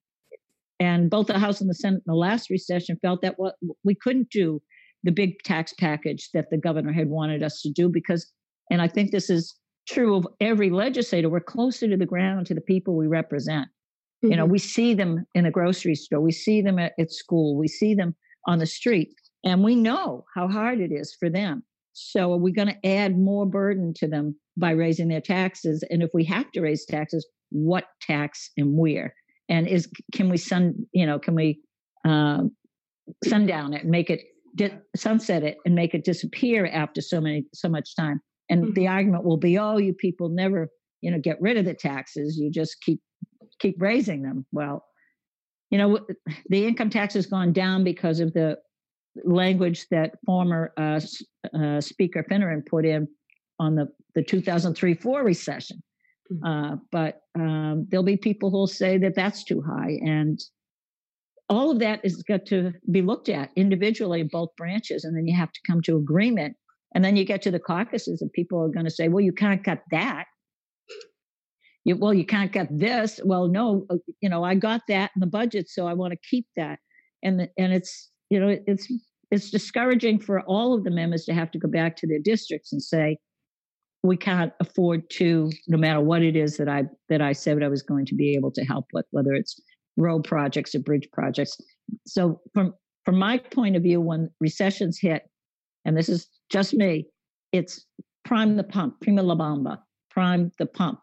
and 0.79 1.10
both 1.10 1.27
the 1.27 1.38
House 1.38 1.62
and 1.62 1.69
the 1.69 1.75
Senate 1.75 1.98
in 1.98 2.03
the 2.05 2.15
last 2.15 2.50
recession 2.50 2.98
felt 3.01 3.22
that 3.22 3.36
what 3.38 3.55
we 3.84 3.96
couldn't 3.96 4.29
do 4.29 4.62
the 5.03 5.12
big 5.12 5.41
tax 5.43 5.74
package 5.74 6.29
that 6.34 6.50
the 6.50 6.58
governor 6.58 6.91
had 6.91 7.10
wanted 7.10 7.43
us 7.43 7.62
to 7.62 7.72
do 7.72 7.89
because, 7.89 8.31
and 8.69 8.81
I 8.81 8.88
think 8.88 9.12
this 9.12 9.29
is 9.29 9.55
true 9.88 10.15
of 10.15 10.27
every 10.39 10.69
legislator, 10.69 11.29
we're 11.29 11.39
closer 11.39 11.88
to 11.88 11.98
the 11.98 12.05
ground 12.05 12.46
to 12.48 12.53
the 12.53 12.62
people 12.62 12.96
we 12.96 13.08
represent. 13.08 13.67
Mm-hmm. 13.67 14.31
You 14.31 14.38
know, 14.38 14.43
mm-hmm. 14.43 14.51
we 14.51 14.60
see 14.60 14.93
them 14.93 15.25
in 15.34 15.46
the 15.46 15.51
grocery 15.51 15.96
store, 15.96 16.22
we 16.22 16.31
see 16.31 16.62
them 16.62 16.79
at, 16.79 16.93
at 17.00 17.12
school, 17.12 17.58
we 17.58 17.67
see 17.67 17.93
them 17.93 18.15
on 18.48 18.60
the 18.60 18.65
street, 18.65 19.13
and 19.43 19.63
we 19.63 19.75
know 19.75 20.25
how 20.36 20.48
hard 20.48 20.79
it 20.79 20.91
is 20.91 21.15
for 21.17 21.29
them. 21.29 21.63
So, 22.00 22.34
are 22.34 22.38
we 22.38 22.51
going 22.51 22.70
to 22.70 22.88
add 22.88 23.18
more 23.18 23.46
burden 23.46 23.94
to 23.98 24.08
them 24.08 24.36
by 24.58 24.72
raising 24.72 25.08
their 25.10 25.22
taxes? 25.22 25.84
And 25.89 26.01
if 26.01 26.10
we 26.13 26.24
have 26.25 26.51
to 26.51 26.62
raise 26.62 26.86
taxes, 26.86 27.27
what 27.50 27.86
tax 28.01 28.51
and 28.58 28.77
where? 28.77 29.13
and 29.50 29.68
is 29.68 29.89
can 30.13 30.29
we 30.29 30.38
sun 30.38 30.75
you 30.94 31.06
know 31.06 31.20
can 31.20 31.36
we 31.36 31.60
um, 32.06 32.51
sundown 33.25 33.74
it 33.74 33.82
and 33.82 33.91
make 33.91 34.10
it 34.10 34.22
di- 34.56 34.77
sunset 34.96 35.44
it 35.44 35.58
and 35.65 35.75
make 35.75 35.94
it 35.94 36.06
disappear 36.06 36.68
after 36.68 37.01
so 37.01 37.20
many 37.20 37.44
so 37.53 37.68
much 37.68 37.96
time 37.96 38.22
and 38.50 38.63
mm-hmm. 38.63 38.74
the 38.74 38.88
argument 38.88 39.25
will 39.25 39.38
be 39.38 39.58
oh 39.58 39.77
you 39.77 39.94
people 39.94 40.29
never 40.29 40.70
you 41.01 41.12
know 41.12 41.20
get 41.20 41.41
rid 41.41 41.58
of 41.58 41.65
the 41.65 41.74
taxes 41.74 42.38
you 42.38 42.50
just 42.50 42.77
keep 42.82 43.01
keep 43.60 43.75
raising 43.79 44.22
them 44.22 44.46
well 44.51 44.86
you 45.72 45.77
know 45.77 46.00
the 46.50 46.65
income 46.65 46.89
tax 46.89 47.15
has 47.15 47.25
gone 47.25 47.51
down 47.51 47.84
because 47.84 48.20
of 48.20 48.32
the 48.34 48.58
language 49.24 49.88
that 49.89 50.16
former 50.25 50.74
uh, 50.78 51.00
uh, 51.58 51.82
speaker 51.82 52.25
finneran 52.30 52.66
put 52.66 52.86
in 52.86 53.08
on 53.60 53.75
the 53.75 53.88
the 54.16 54.24
2003-4 54.24 55.24
recession 55.24 55.82
Mm. 56.32 56.74
Uh, 56.74 56.78
but 56.92 57.22
um, 57.36 57.88
there'll 57.89 58.04
be 58.04 58.18
people 58.18 58.51
who'll 58.51 58.68
say 58.68 58.98
that 59.00 59.16
that's 59.16 59.44
too 59.44 59.62
high. 59.62 60.00
And 60.01 60.39
all 61.50 61.72
of 61.72 61.80
that 61.80 62.01
is 62.04 62.22
got 62.24 62.46
to 62.48 62.74
be 62.92 63.01
looked 63.01 63.30
at 63.30 63.50
individually 63.56 64.22
in 64.22 64.28
both 64.28 64.56
branches. 64.56 65.04
And 65.04 65.16
then 65.16 65.28
you 65.28 65.36
have 65.36 65.51
to 65.51 65.60
come 65.66 65.82
to 65.84 65.98
agreement. 65.98 66.56
And 66.94 67.04
then 67.04 67.16
you 67.16 67.24
get 67.24 67.44
to 67.44 67.51
the 67.51 67.60
caucuses, 67.60 68.20
and 68.22 68.34
people 68.34 68.60
are 68.63 68.70
going 68.70 68.86
to 68.86 68.92
say, 68.92 69.10
well, 69.10 69.24
you 69.24 69.32
can't 69.32 69.63
cut 69.63 69.84
that. 69.92 70.25
You, 71.86 71.96
well, 71.98 72.16
you 72.16 72.25
can't 72.25 72.51
cut 72.51 72.68
this. 72.72 73.20
Well, 73.24 73.48
no, 73.48 73.86
uh, 73.92 73.98
you 74.22 74.30
know, 74.30 74.44
I 74.44 74.56
got 74.56 74.82
that 74.88 75.12
in 75.16 75.20
the 75.20 75.28
budget, 75.28 75.70
so 75.70 75.88
I 75.88 75.94
want 75.94 76.13
to 76.13 76.20
keep 76.28 76.48
that. 76.56 76.80
And 77.22 77.48
and 77.60 77.74
it's 77.74 78.10
you 78.29 78.39
know 78.39 78.57
it's 78.67 78.91
it's 79.31 79.51
discouraging 79.51 80.19
for 80.19 80.41
all 80.41 80.74
of 80.74 80.83
the 80.83 80.91
members 80.91 81.25
to 81.25 81.33
have 81.33 81.51
to 81.51 81.59
go 81.59 81.67
back 81.67 81.95
to 81.98 82.07
their 82.07 82.19
districts 82.19 82.74
and 82.74 82.81
say, 82.81 83.17
we 84.01 84.17
can't 84.17 84.53
afford 84.59 85.07
to 85.12 85.51
no 85.67 85.77
matter 85.77 86.01
what 86.01 86.24
it 86.24 86.36
is 86.36 86.55
that 86.55 86.69
i 86.69 86.83
that 87.09 87.21
i 87.21 87.33
said 87.33 87.62
i 87.62 87.67
was 87.67 87.81
going 87.81 88.05
to 88.05 88.15
be 88.15 88.33
able 88.33 88.50
to 88.50 88.63
help 88.63 88.86
with 88.93 89.05
whether 89.12 89.33
it's 89.33 89.59
road 90.00 90.24
projects 90.24 90.74
or 90.74 90.79
bridge 90.79 91.07
projects. 91.12 91.59
So 92.07 92.41
from 92.53 92.74
from 93.05 93.17
my 93.17 93.38
point 93.38 93.75
of 93.75 93.83
view 93.83 94.01
when 94.01 94.29
recessions 94.39 95.00
hit 95.00 95.24
and 95.86 95.98
this 95.98 96.09
is 96.09 96.27
just 96.50 96.74
me 96.74 97.07
it's 97.51 97.86
prime 98.25 98.55
the 98.55 98.63
pump 98.63 99.01
prima 99.01 99.21
la 99.21 99.36
bomba 99.36 99.83
prime 100.09 100.51
the 100.57 100.65
pump. 100.65 101.00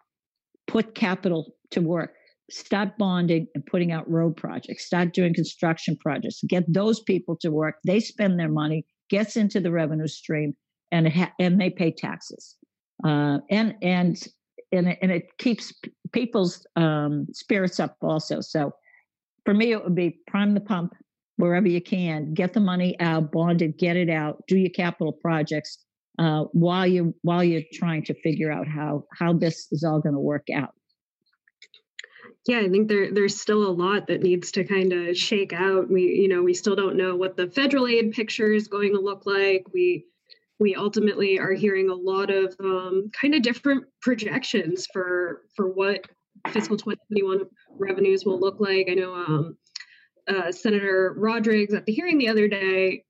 Put 0.66 0.94
capital 0.94 1.54
to 1.70 1.80
work 1.80 2.14
start 2.50 2.96
bonding 2.98 3.46
and 3.54 3.66
putting 3.66 3.92
out 3.92 4.08
road 4.10 4.36
projects 4.36 4.86
start 4.86 5.12
doing 5.12 5.34
construction 5.34 5.96
projects 5.96 6.40
get 6.48 6.64
those 6.72 7.00
people 7.00 7.36
to 7.36 7.50
work 7.50 7.76
they 7.84 8.00
spend 8.00 8.38
their 8.38 8.48
money 8.48 8.84
gets 9.10 9.36
into 9.36 9.60
the 9.60 9.70
revenue 9.70 10.06
stream 10.06 10.54
and 10.92 11.12
ha- 11.12 11.32
and 11.40 11.60
they 11.60 11.70
pay 11.70 11.90
taxes 11.90 12.56
uh, 13.04 13.38
and 13.50 13.74
and 13.82 14.26
and 14.72 14.88
it, 14.88 14.98
and 15.02 15.10
it 15.10 15.26
keeps 15.38 15.72
people's 16.12 16.66
um, 16.76 17.26
spirits 17.32 17.80
up 17.80 17.96
also. 18.00 18.40
So 18.40 18.72
for 19.44 19.54
me, 19.54 19.72
it 19.72 19.82
would 19.82 19.94
be 19.94 20.20
prime 20.26 20.54
the 20.54 20.60
pump 20.60 20.92
wherever 21.36 21.68
you 21.68 21.82
can, 21.82 22.32
get 22.32 22.54
the 22.54 22.60
money 22.60 22.98
out, 23.00 23.30
bond 23.30 23.60
it, 23.62 23.78
get 23.78 23.96
it 23.96 24.08
out, 24.08 24.42
do 24.48 24.56
your 24.56 24.70
capital 24.70 25.12
projects 25.12 25.78
uh, 26.18 26.44
while 26.52 26.86
you 26.86 27.14
while 27.22 27.44
you're 27.44 27.62
trying 27.74 28.02
to 28.04 28.14
figure 28.22 28.50
out 28.50 28.66
how 28.66 29.04
how 29.12 29.32
this 29.32 29.68
is 29.70 29.84
all 29.84 30.00
going 30.00 30.14
to 30.14 30.20
work 30.20 30.46
out. 30.54 30.74
Yeah, 32.46 32.60
I 32.60 32.68
think 32.68 32.88
there 32.88 33.12
there's 33.12 33.40
still 33.40 33.66
a 33.66 33.72
lot 33.72 34.06
that 34.06 34.22
needs 34.22 34.52
to 34.52 34.64
kind 34.64 34.92
of 34.92 35.16
shake 35.16 35.52
out. 35.52 35.90
We 35.90 36.02
you 36.02 36.28
know 36.28 36.42
we 36.42 36.54
still 36.54 36.76
don't 36.76 36.96
know 36.96 37.16
what 37.16 37.36
the 37.36 37.50
federal 37.50 37.88
aid 37.88 38.12
picture 38.12 38.52
is 38.52 38.68
going 38.68 38.92
to 38.94 39.00
look 39.00 39.26
like. 39.26 39.64
We 39.72 40.06
we 40.58 40.74
ultimately 40.74 41.38
are 41.38 41.52
hearing 41.52 41.90
a 41.90 41.94
lot 41.94 42.30
of 42.30 42.54
um, 42.60 43.10
kind 43.20 43.34
of 43.34 43.42
different 43.42 43.84
projections 44.00 44.86
for 44.92 45.42
for 45.54 45.68
what 45.68 46.06
fiscal 46.50 46.76
2021 46.76 47.46
revenues 47.78 48.24
will 48.24 48.38
look 48.38 48.60
like. 48.60 48.88
I 48.88 48.94
know 48.94 49.14
um, 49.14 49.56
uh, 50.28 50.52
Senator 50.52 51.14
Rodrigues 51.16 51.74
at 51.74 51.84
the 51.84 51.92
hearing 51.92 52.18
the 52.18 52.28
other 52.28 52.46
day 52.46 53.04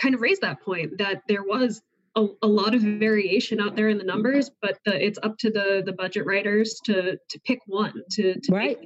kind 0.00 0.14
of 0.14 0.20
raised 0.20 0.42
that 0.42 0.62
point 0.62 0.98
that 0.98 1.22
there 1.28 1.42
was 1.42 1.82
a, 2.16 2.26
a 2.42 2.46
lot 2.46 2.74
of 2.74 2.82
variation 2.82 3.60
out 3.60 3.76
there 3.76 3.88
in 3.88 3.98
the 3.98 4.04
numbers, 4.04 4.50
but 4.60 4.78
the, 4.84 5.04
it's 5.04 5.18
up 5.22 5.38
to 5.38 5.50
the 5.50 5.82
the 5.84 5.92
budget 5.92 6.26
writers 6.26 6.80
to 6.84 7.16
to 7.16 7.40
pick 7.44 7.60
one 7.66 7.94
to, 8.12 8.38
to 8.40 8.52
right. 8.52 8.78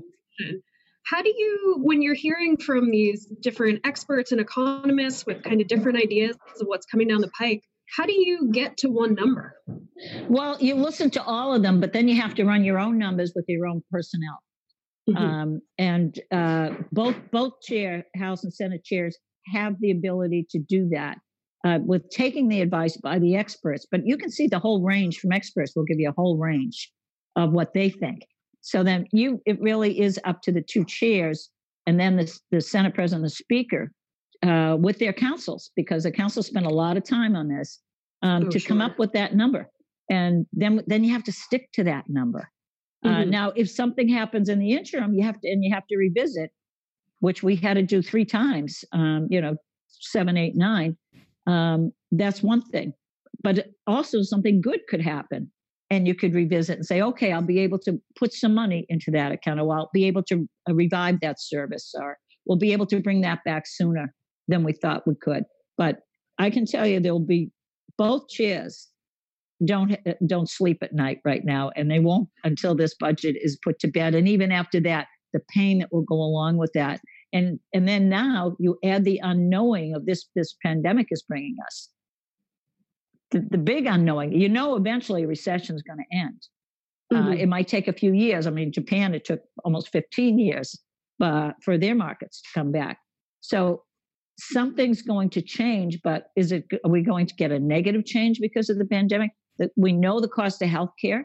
how 1.05 1.23
do 1.23 1.29
you, 1.29 1.79
when 1.83 2.03
you're 2.03 2.15
hearing 2.15 2.57
from 2.57 2.91
these 2.91 3.27
different 3.41 3.81
experts 3.85 4.33
and 4.33 4.41
economists 4.41 5.27
with 5.27 5.43
kind 5.43 5.61
of 5.61 5.69
different 5.69 5.99
ideas 5.99 6.37
of 6.61 6.67
what's 6.67 6.87
coming 6.87 7.09
down 7.09 7.21
the 7.21 7.31
pike, 7.39 7.63
how 7.97 8.05
do 8.05 8.13
you 8.13 8.51
get 8.53 8.77
to 8.79 8.89
one 8.89 9.15
number? 9.15 9.55
Well, 10.29 10.57
you 10.61 10.75
listen 10.75 11.11
to 11.11 11.23
all 11.23 11.55
of 11.55 11.63
them, 11.63 11.81
but 11.81 11.93
then 11.93 12.09
you 12.09 12.21
have 12.21 12.35
to 12.35 12.45
run 12.45 12.65
your 12.65 12.79
own 12.79 12.99
numbers 12.99 13.33
with 13.35 13.45
your 13.49 13.67
own 13.67 13.83
personnel. 13.91 14.39
Mm-hmm. 15.09 15.25
Um, 15.25 15.61
and 15.79 16.21
uh, 16.33 16.71
both 16.91 17.15
both 17.31 17.61
chair 17.63 18.05
House 18.17 18.43
and 18.43 18.53
Senate 18.53 18.85
chairs 18.85 19.17
have 19.55 19.77
the 19.81 19.93
ability 19.93 20.47
to 20.51 20.59
do 20.59 20.89
that 20.89 21.19
uh, 21.67 21.81
with 21.85 22.09
taking 22.11 22.49
the 22.49 22.61
advice 22.61 22.97
by 22.99 23.19
the 23.19 23.35
experts. 23.35 23.87
But 23.91 24.03
you 24.05 24.17
can 24.17 24.31
see 24.31 24.47
the 24.47 24.59
whole 24.59 24.83
range 24.83 25.19
from 25.19 25.33
experts. 25.33 25.73
will 25.75 25.85
give 25.85 25.99
you 25.99 26.09
a 26.09 26.15
whole 26.17 26.39
range 26.39 26.93
of 27.35 27.53
what 27.53 27.75
they 27.75 27.91
think. 27.91 28.21
So 28.61 28.85
then 28.85 29.07
you, 29.13 29.43
it 29.47 29.61
really 29.61 30.01
is 30.01 30.21
up 30.25 30.43
to 30.43 30.53
the 30.53 30.63
two 30.63 30.85
chairs 30.85 31.51
and 31.87 31.99
then 31.99 32.17
the, 32.17 32.39
the 32.53 32.61
Senate 32.61 32.95
President, 32.95 33.25
the 33.25 33.31
Speaker, 33.31 33.91
uh, 34.43 34.77
with 34.79 34.99
their 34.99 35.13
councils, 35.13 35.71
because 35.75 36.05
the 36.05 36.13
council 36.13 36.43
spent 36.43 36.67
a 36.67 36.71
lot 36.71 36.97
of 36.97 37.05
time 37.05 37.35
on 37.35 37.49
this 37.49 37.81
um, 38.23 38.45
oh, 38.45 38.51
to 38.51 38.59
sure. 38.59 38.69
come 38.69 38.81
up 38.81 38.99
with 38.99 39.13
that 39.13 39.35
number. 39.35 39.69
And 40.09 40.47
then, 40.53 40.83
then 40.87 41.03
you 41.03 41.13
have 41.13 41.25
to 41.25 41.33
stick 41.33 41.69
to 41.73 41.85
that 41.85 42.05
number. 42.09 42.49
Uh, 43.05 43.09
mm-hmm. 43.09 43.31
Now, 43.31 43.53
if 43.57 43.69
something 43.71 44.09
happens 44.09 44.49
in 44.49 44.59
the 44.61 44.73
interim, 44.73 45.15
you 45.15 45.25
have 45.25 45.41
to, 45.41 45.49
and 45.49 45.65
you 45.65 45.75
have 45.75 45.87
to 45.89 45.97
revisit, 45.97 46.51
which 47.21 47.43
we 47.43 47.57
had 47.57 47.75
to 47.75 47.83
do 47.83 48.03
three 48.03 48.25
times, 48.25 48.85
um, 48.93 49.27
you 49.31 49.41
know, 49.41 49.57
seven, 49.89 50.37
eight, 50.37 50.55
nine. 50.55 50.97
Um, 51.47 51.93
that's 52.13 52.43
one 52.43 52.63
thing. 52.63 52.93
But 53.43 53.69
also 53.87 54.23
something 54.23 54.61
good 54.61 54.81
could 54.89 55.01
happen 55.01 55.51
and 55.91 56.07
you 56.07 56.15
could 56.15 56.35
revisit 56.35 56.77
and 56.77 56.87
say, 56.87 57.01
okay, 57.01 57.33
I'll 57.33 57.43
be 57.43 57.61
able 57.61 57.79
to 57.81 58.01
put 58.19 58.33
some 58.33 58.55
money 58.55 58.87
into 58.89 59.11
that 59.13 59.31
account, 59.31 59.61
or 59.61 59.77
I'll 59.77 59.91
be 59.93 60.05
able 60.07 60.23
to 60.25 60.49
uh, 60.69 60.75
revive 60.75 61.21
that 61.21 61.41
service, 61.41 61.93
or 61.95 62.19
we'll 62.45 62.59
be 62.59 62.73
able 62.73 62.87
to 62.87 63.01
bring 63.01 63.21
that 63.21 63.41
back 63.45 63.65
sooner 63.67 64.13
than 64.49 64.65
we 64.65 64.73
thought 64.73 65.07
we 65.07 65.15
could. 65.21 65.45
But 65.79 65.99
I 66.39 66.51
can 66.51 66.67
tell 66.67 66.87
you, 66.87 66.99
there'll 66.99 67.21
be 67.21 67.51
both 67.97 68.29
chairs 68.29 68.89
don't 69.65 69.93
uh, 69.93 70.13
don't 70.27 70.51
sleep 70.51 70.79
at 70.83 70.93
night 70.93 71.21
right 71.25 71.45
now, 71.45 71.71
and 71.77 71.91
they 71.91 71.99
won't 71.99 72.29
until 72.45 72.75
this 72.75 72.95
budget 72.99 73.37
is 73.41 73.59
put 73.63 73.79
to 73.81 73.89
bed. 73.89 74.15
And 74.15 74.29
even 74.29 74.53
after 74.53 74.81
that, 74.81 75.07
the 75.33 75.41
pain 75.55 75.79
that 75.79 75.93
will 75.93 76.03
go 76.03 76.17
along 76.17 76.59
with 76.59 76.73
that, 76.75 77.01
and 77.37 77.61
and 77.75 77.87
then 77.87 78.09
now 78.09 78.57
you 78.59 78.79
add 78.85 79.05
the 79.05 79.21
unknowing 79.23 79.95
of 79.95 80.07
this 80.07 80.27
this 80.35 80.57
pandemic 80.65 81.09
is 81.11 81.23
bringing 81.23 81.57
us 81.67 81.91
the, 83.31 83.41
the 83.51 83.59
big 83.59 83.87
unknowing. 83.87 84.33
You 84.33 84.49
know, 84.49 84.77
eventually 84.77 85.25
a 85.25 85.27
recession 85.27 85.77
is 85.77 85.83
going 85.83 85.99
to 85.99 86.17
end. 86.17 86.43
Uh, 87.13 87.17
mm-hmm. 87.17 87.29
Uh, 87.29 87.35
it 87.35 87.49
might 87.49 87.69
take 87.69 87.89
a 87.89 87.93
few 87.93 88.13
years. 88.13 88.47
I 88.47 88.51
mean, 88.51 88.73
Japan, 88.73 89.15
it 89.15 89.25
took 89.25 89.41
almost 89.65 89.91
15 89.93 90.39
years 90.39 90.79
uh, 91.21 91.53
for 91.63 91.79
their 91.79 91.95
markets 91.95 92.43
to 92.43 92.49
come 92.55 92.73
back. 92.73 92.99
So 93.41 93.83
something's 94.39 95.03
going 95.03 95.31
to 95.31 95.43
change, 95.43 96.01
but 96.03 96.29
is 96.37 96.53
it? 96.53 96.65
Are 96.85 96.91
we 96.91 97.03
going 97.03 97.27
to 97.27 97.35
get 97.35 97.53
a 97.53 97.59
negative 97.59 98.05
change 98.05 98.39
because 98.41 98.71
of 98.71 98.79
the 98.79 98.87
pandemic? 98.87 99.31
That 99.59 99.71
we 99.77 99.93
know 99.93 100.21
the 100.21 100.29
cost 100.29 100.61
of 100.63 100.69
healthcare 100.69 101.25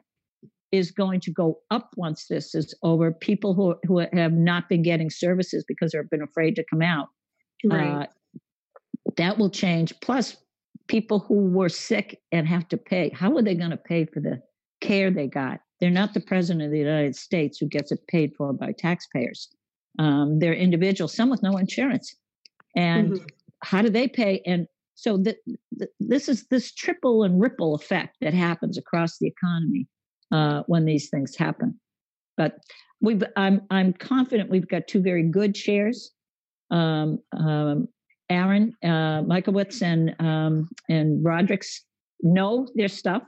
is 0.71 0.91
going 0.91 1.19
to 1.21 1.31
go 1.31 1.59
up 1.69 1.91
once 1.97 2.27
this 2.27 2.55
is 2.55 2.73
over. 2.83 3.11
People 3.11 3.53
who 3.53 3.75
who 3.85 3.99
have 3.99 4.33
not 4.33 4.69
been 4.69 4.81
getting 4.81 5.09
services 5.09 5.65
because 5.67 5.91
they've 5.91 6.09
been 6.09 6.21
afraid 6.21 6.55
to 6.55 6.65
come 6.69 6.81
out, 6.81 7.07
right. 7.65 8.03
uh, 8.03 8.05
that 9.17 9.37
will 9.37 9.49
change. 9.49 9.93
Plus, 10.01 10.37
people 10.87 11.19
who 11.19 11.49
were 11.49 11.69
sick 11.69 12.19
and 12.31 12.47
have 12.47 12.67
to 12.69 12.77
pay. 12.77 13.11
How 13.13 13.35
are 13.37 13.41
they 13.41 13.55
going 13.55 13.71
to 13.71 13.77
pay 13.77 14.05
for 14.05 14.19
the 14.19 14.41
care 14.81 15.11
they 15.11 15.27
got? 15.27 15.59
They're 15.79 15.89
not 15.89 16.13
the 16.13 16.21
president 16.21 16.65
of 16.65 16.71
the 16.71 16.79
United 16.79 17.15
States 17.15 17.57
who 17.57 17.67
gets 17.67 17.91
it 17.91 18.05
paid 18.07 18.33
for 18.37 18.53
by 18.53 18.73
taxpayers. 18.77 19.49
Um, 19.99 20.39
they're 20.39 20.53
individuals, 20.53 21.13
some 21.13 21.29
with 21.29 21.43
no 21.43 21.57
insurance. 21.57 22.15
And 22.75 23.13
mm-hmm. 23.13 23.25
how 23.63 23.81
do 23.81 23.89
they 23.89 24.07
pay? 24.07 24.41
And 24.45 24.67
so 24.95 25.17
the, 25.17 25.35
the, 25.71 25.87
this 25.99 26.29
is 26.29 26.47
this 26.47 26.71
triple 26.71 27.23
and 27.23 27.41
ripple 27.41 27.73
effect 27.73 28.17
that 28.21 28.33
happens 28.33 28.77
across 28.77 29.17
the 29.17 29.27
economy 29.27 29.87
uh, 30.31 30.63
when 30.67 30.85
these 30.85 31.09
things 31.09 31.35
happen. 31.35 31.79
But 32.37 32.57
we've, 33.01 33.23
I'm, 33.35 33.61
I'm 33.69 33.93
confident 33.93 34.49
we've 34.49 34.67
got 34.67 34.87
two 34.87 35.01
very 35.01 35.23
good 35.23 35.55
chairs. 35.55 36.11
Um, 36.69 37.19
um, 37.37 37.87
Aaron 38.31 38.73
uh, 38.81 39.21
Michlewitz 39.23 39.81
and 39.81 40.15
um, 40.19 40.69
and 40.87 41.23
Rodrigues 41.23 41.83
know 42.21 42.65
their 42.75 42.87
stuff. 42.87 43.23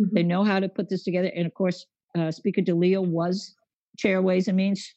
Mm-hmm. 0.00 0.14
They 0.14 0.22
know 0.22 0.44
how 0.44 0.60
to 0.60 0.68
put 0.68 0.88
this 0.88 1.02
together. 1.02 1.30
And 1.34 1.44
of 1.44 1.54
course, 1.54 1.84
uh, 2.16 2.30
Speaker 2.30 2.62
DeLeo 2.62 3.04
was 3.04 3.54
chair 3.98 4.22
Ways 4.22 4.46
and 4.46 4.56
Means. 4.56 4.94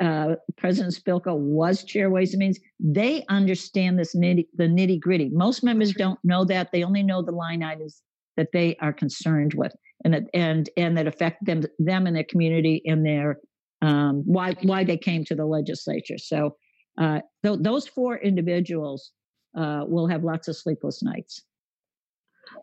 Uh, 0.00 0.36
President 0.56 0.94
Spilka 0.94 1.36
was 1.36 1.82
chair 1.82 2.08
Ways 2.08 2.34
and 2.34 2.38
Means. 2.38 2.60
They 2.78 3.24
understand 3.28 3.98
this 3.98 4.14
nitty, 4.14 4.46
the 4.54 4.68
nitty 4.68 5.00
gritty. 5.00 5.28
Most 5.30 5.64
members 5.64 5.92
don't 5.92 6.20
know 6.22 6.44
that. 6.44 6.70
They 6.72 6.84
only 6.84 7.02
know 7.02 7.20
the 7.20 7.32
line 7.32 7.64
items 7.64 8.00
that 8.36 8.52
they 8.52 8.76
are 8.76 8.92
concerned 8.92 9.54
with, 9.54 9.72
and 10.04 10.28
and 10.32 10.70
and 10.76 10.96
that 10.96 11.06
affect 11.06 11.44
them 11.44 11.62
them 11.78 12.06
and 12.06 12.14
their 12.14 12.24
community 12.24 12.82
and 12.86 13.04
their 13.04 13.38
um, 13.82 14.22
why 14.24 14.54
why 14.62 14.84
they 14.84 14.96
came 14.96 15.24
to 15.26 15.34
the 15.34 15.46
legislature. 15.46 16.18
So 16.18 16.56
uh, 16.98 17.20
th- 17.44 17.60
those 17.60 17.86
four 17.86 18.16
individuals 18.16 19.12
uh, 19.56 19.84
will 19.86 20.08
have 20.08 20.24
lots 20.24 20.48
of 20.48 20.56
sleepless 20.56 21.02
nights. 21.02 21.42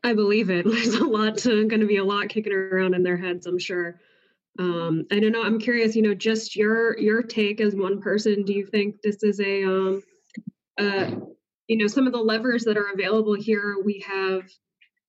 I 0.04 0.13
believe 0.13 0.50
it. 0.50 0.65
There's 0.69 0.95
a 0.95 1.06
lot 1.06 1.38
to, 1.39 1.67
going 1.67 1.82
to 1.82 1.88
be 1.88 1.98
a 1.98 2.04
lot 2.04 2.30
kicking 2.30 2.54
around 2.54 2.95
in 2.95 3.04
their 3.04 3.17
heads, 3.17 3.45
I'm 3.45 3.60
sure. 3.60 4.00
Um, 4.58 5.06
I 5.12 5.19
don't 5.19 5.32
know. 5.32 5.43
I'm 5.43 5.60
curious. 5.60 5.95
You 5.95 6.02
know, 6.02 6.13
just 6.13 6.56
your 6.56 6.98
your 6.98 7.21
take 7.21 7.60
as 7.60 7.76
one 7.76 8.02
person. 8.02 8.43
Do 8.43 8.54
you 8.54 8.65
think 8.65 9.02
this 9.02 9.21
is 9.21 9.39
a, 9.41 9.63
um, 9.63 10.04
uh, 10.78 11.12
you 11.67 11.78
know, 11.78 11.88
some 11.88 12.08
of 12.08 12.13
the 12.13 12.19
levers 12.19 12.63
that 12.63 12.78
are 12.78 12.91
available 12.93 13.34
here? 13.34 13.76
We 13.84 14.04
have 14.08 14.43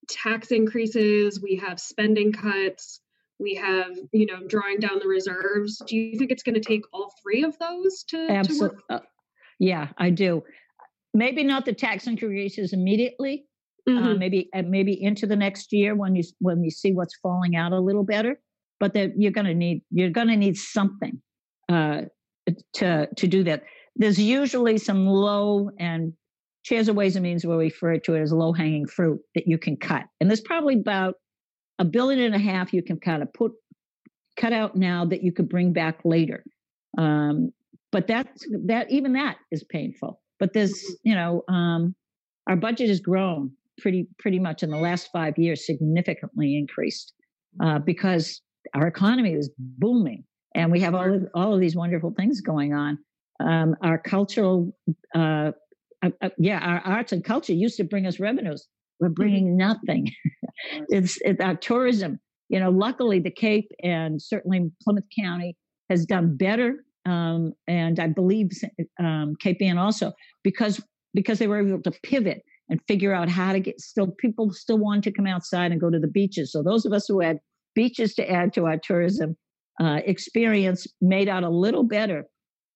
tax 0.09 0.51
increases. 0.51 1.41
We 1.41 1.55
have 1.57 1.79
spending 1.79 2.31
cuts 2.31 3.01
we 3.39 3.53
have 3.53 3.95
you 4.13 4.25
know 4.25 4.39
drawing 4.47 4.79
down 4.79 4.97
the 4.99 5.07
reserves 5.07 5.79
do 5.85 5.95
you 5.95 6.17
think 6.17 6.31
it's 6.31 6.41
going 6.41 6.55
to 6.55 6.59
take 6.59 6.81
all 6.91 7.13
three 7.21 7.43
of 7.43 7.55
those 7.59 8.03
to, 8.09 8.27
Absolutely. 8.31 8.79
To 8.89 9.03
yeah, 9.59 9.89
I 9.97 10.09
do. 10.09 10.43
Maybe 11.13 11.43
not 11.43 11.65
the 11.65 11.73
tax 11.73 12.07
increases 12.07 12.73
immediately. 12.73 13.45
Uh, 13.87 13.91
mm-hmm. 13.91 14.07
Uh, 14.07 14.15
maybe 14.15 14.49
uh, 14.53 14.63
maybe 14.63 15.01
into 15.01 15.25
the 15.25 15.35
next 15.35 15.71
year 15.71 15.95
when 15.95 16.15
you 16.15 16.23
when 16.39 16.63
you 16.63 16.69
see 16.69 16.93
what's 16.93 17.15
falling 17.21 17.55
out 17.55 17.71
a 17.71 17.79
little 17.79 18.03
better. 18.03 18.39
But 18.79 18.93
that 18.93 19.13
you're 19.17 19.31
going 19.31 19.47
to 19.47 19.55
need 19.55 19.81
you're 19.89 20.09
going 20.09 20.27
to 20.27 20.35
need 20.35 20.57
something 20.57 21.21
uh, 21.69 22.01
to 22.75 23.07
to 23.07 23.27
do 23.27 23.43
that. 23.45 23.63
There's 23.95 24.19
usually 24.19 24.77
some 24.77 25.07
low 25.07 25.71
and 25.79 26.13
chairs 26.67 26.89
of 26.89 26.95
ways 26.95 27.15
and 27.15 27.23
means 27.23 27.45
will 27.45 27.57
refer 27.57 27.97
to 27.97 28.13
it 28.15 28.21
as 28.21 28.33
low 28.33 28.51
hanging 28.51 28.85
fruit 28.85 29.19
that 29.35 29.47
you 29.47 29.57
can 29.57 29.77
cut, 29.77 30.03
and 30.19 30.29
there's 30.29 30.41
probably 30.41 30.75
about 30.75 31.15
a 31.79 31.85
billion 31.85 32.19
and 32.19 32.35
a 32.35 32.39
half 32.39 32.73
you 32.73 32.83
can 32.83 32.99
kind 32.99 33.21
of 33.21 33.31
put 33.33 33.53
cut 34.35 34.53
out 34.53 34.75
now 34.75 35.05
that 35.05 35.23
you 35.23 35.31
could 35.31 35.49
bring 35.49 35.73
back 35.73 35.99
later. 36.03 36.43
Um, 36.97 37.51
but 37.91 38.07
that's 38.07 38.45
that 38.65 38.91
even 38.91 39.13
that 39.13 39.37
is 39.51 39.63
painful. 39.63 40.21
But 40.39 40.53
this 40.53 40.83
mm-hmm. 40.83 41.09
you 41.09 41.15
know 41.15 41.43
um, 41.47 41.95
our 42.47 42.55
budget 42.55 42.89
has 42.89 42.99
grown 42.99 43.51
pretty 43.79 44.07
pretty 44.19 44.39
much 44.39 44.63
in 44.63 44.69
the 44.69 44.77
last 44.77 45.09
five 45.11 45.37
years 45.37 45.65
significantly 45.65 46.57
increased 46.57 47.13
uh, 47.63 47.79
because 47.79 48.41
our 48.73 48.87
economy 48.87 49.33
is 49.33 49.49
booming 49.57 50.23
and 50.55 50.71
we 50.71 50.79
have 50.81 50.95
all 50.95 51.13
of, 51.13 51.27
all 51.33 51.53
of 51.53 51.59
these 51.59 51.75
wonderful 51.75 52.13
things 52.17 52.41
going 52.41 52.73
on. 52.73 52.97
Um, 53.39 53.75
our 53.83 53.99
cultural 53.99 54.75
uh, 55.15 55.51
uh, 56.07 56.25
uh 56.25 56.29
yeah 56.37 56.59
our 56.59 56.79
arts 56.79 57.11
and 57.11 57.23
culture 57.23 57.53
used 57.53 57.77
to 57.77 57.83
bring 57.83 58.05
us 58.05 58.19
revenues 58.19 58.67
we're 58.99 59.07
mm-hmm. 59.07 59.13
bringing 59.13 59.57
nothing 59.57 60.11
it's, 60.89 61.17
it's 61.21 61.41
our 61.41 61.55
tourism 61.55 62.19
you 62.49 62.59
know 62.59 62.69
luckily 62.69 63.19
the 63.19 63.31
cape 63.31 63.71
and 63.83 64.21
certainly 64.21 64.71
plymouth 64.83 65.05
county 65.19 65.55
has 65.89 66.05
done 66.05 66.35
better 66.35 66.83
um, 67.07 67.53
and 67.67 67.99
I 67.99 68.07
believe 68.07 68.49
um, 68.99 69.35
Cape 69.39 69.61
Ann 69.61 69.77
also 69.77 70.11
because 70.43 70.81
because 71.13 71.39
they 71.39 71.47
were 71.47 71.65
able 71.65 71.81
to 71.83 71.91
pivot 72.03 72.41
and 72.69 72.81
figure 72.87 73.13
out 73.13 73.29
how 73.29 73.53
to 73.53 73.59
get 73.59 73.79
still 73.79 74.07
people 74.19 74.51
still 74.51 74.77
want 74.77 75.05
to 75.05 75.11
come 75.11 75.25
outside 75.25 75.71
and 75.71 75.79
go 75.79 75.89
to 75.89 75.99
the 75.99 76.07
beaches. 76.07 76.51
So 76.51 76.61
those 76.61 76.85
of 76.85 76.91
us 76.91 77.05
who 77.07 77.21
had 77.21 77.39
beaches 77.75 78.13
to 78.15 78.29
add 78.29 78.53
to 78.53 78.65
our 78.65 78.77
tourism 78.77 79.37
uh, 79.79 80.01
experience 80.05 80.85
made 80.99 81.29
out 81.29 81.43
a 81.43 81.49
little 81.49 81.83
better. 81.83 82.25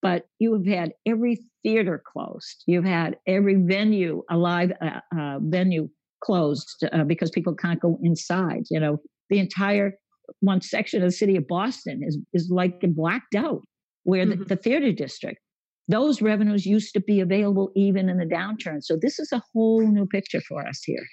But 0.01 0.25
you 0.39 0.53
have 0.53 0.65
had 0.65 0.93
every 1.05 1.37
theater 1.63 2.01
closed. 2.11 2.63
You've 2.65 2.85
had 2.85 3.17
every 3.27 3.55
venue, 3.55 4.23
a 4.29 4.37
live 4.37 4.71
uh, 4.81 4.99
uh, 5.15 5.39
venue 5.41 5.89
closed 6.23 6.83
uh, 6.91 7.03
because 7.03 7.29
people 7.29 7.53
can't 7.53 7.79
go 7.79 7.99
inside. 8.01 8.63
You 8.71 8.79
know, 8.79 8.97
the 9.29 9.39
entire 9.39 9.93
one 10.39 10.61
section 10.61 11.03
of 11.03 11.07
the 11.07 11.15
city 11.15 11.35
of 11.35 11.47
Boston 11.47 12.01
is 12.03 12.17
is 12.33 12.49
like 12.51 12.81
blacked 12.81 13.35
out 13.35 13.61
where 14.03 14.25
mm-hmm. 14.25 14.39
the, 14.39 14.45
the 14.45 14.55
theater 14.55 14.91
district 14.91 15.39
those 15.87 16.21
revenues 16.21 16.65
used 16.65 16.93
to 16.93 17.01
be 17.01 17.19
available 17.19 17.71
even 17.75 18.09
in 18.09 18.17
the 18.17 18.25
downturn 18.25 18.81
so 18.81 18.97
this 18.99 19.19
is 19.19 19.31
a 19.31 19.41
whole 19.53 19.81
new 19.81 20.05
picture 20.05 20.41
for 20.47 20.65
us 20.65 20.81
here 20.85 21.05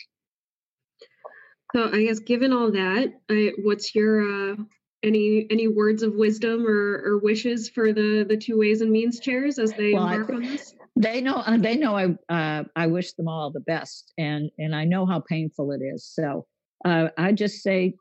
so 1.74 1.90
i 1.92 2.05
guess 2.05 2.18
given 2.18 2.53
all 2.53 2.70
that 2.70 3.09
I, 3.31 3.53
what's 3.62 3.94
your 3.94 4.53
uh, 4.53 4.57
any 5.02 5.46
any 5.50 5.68
words 5.68 6.02
of 6.02 6.14
wisdom 6.14 6.66
or, 6.66 7.02
or 7.04 7.18
wishes 7.18 7.68
for 7.68 7.92
the 7.92 8.24
the 8.28 8.37
two 8.37 8.58
ways 8.58 8.80
and 8.80 8.90
means 8.90 9.20
chairs 9.20 9.58
as 9.58 9.72
they 9.72 9.92
well, 9.92 10.08
embark 10.08 10.30
on 10.30 10.42
this? 10.42 10.74
They 10.96 11.20
know 11.20 11.37
uh, 11.37 11.56
they 11.56 11.76
know 11.76 11.96
I 11.96 12.34
uh, 12.34 12.64
I 12.74 12.87
wish 12.87 13.12
them 13.12 13.28
all 13.28 13.50
the 13.50 13.61
best, 13.61 14.12
and 14.18 14.50
and 14.58 14.74
I 14.74 14.84
know 14.84 15.06
how 15.06 15.20
painful 15.20 15.72
it 15.72 15.80
is. 15.82 16.04
So 16.06 16.46
uh, 16.84 17.08
I 17.16 17.32
just 17.32 17.62
say, 17.62 17.94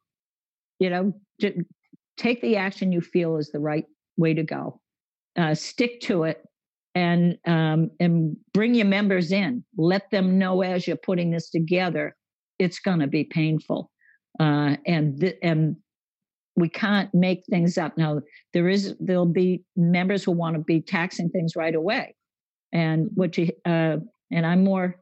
you 0.79 0.89
know, 0.89 1.13
take 2.17 2.41
the 2.41 2.57
action 2.57 2.91
you 2.91 3.01
feel 3.01 3.37
is 3.37 3.51
the 3.51 3.59
right 3.59 3.85
way 4.17 4.33
to 4.33 4.43
go. 4.43 4.81
Uh, 5.37 5.53
stick 5.53 6.01
to 6.01 6.23
it, 6.23 6.43
and 6.95 7.37
um, 7.45 7.91
and 7.99 8.35
bring 8.53 8.73
your 8.73 8.87
members 8.87 9.31
in. 9.31 9.63
Let 9.77 10.09
them 10.09 10.39
know 10.39 10.61
as 10.61 10.87
you're 10.87 10.97
putting 10.97 11.29
this 11.29 11.51
together, 11.51 12.15
it's 12.57 12.79
going 12.79 12.99
to 12.99 13.07
be 13.07 13.23
painful, 13.23 13.91
uh, 14.39 14.77
and 14.87 15.19
th- 15.21 15.37
and 15.43 15.75
we 16.57 16.67
can't 16.67 17.13
make 17.13 17.43
things 17.49 17.77
up. 17.77 17.97
Now 17.97 18.19
there 18.53 18.67
is 18.67 18.95
there'll 18.99 19.25
be 19.25 19.63
members 19.77 20.23
who 20.23 20.31
want 20.31 20.55
to 20.55 20.61
be 20.61 20.81
taxing 20.81 21.29
things 21.29 21.55
right 21.55 21.75
away, 21.75 22.15
and 22.73 23.09
what 23.13 23.37
you 23.37 23.49
uh, 23.63 23.97
and 24.31 24.45
I'm 24.45 24.63
more 24.63 24.95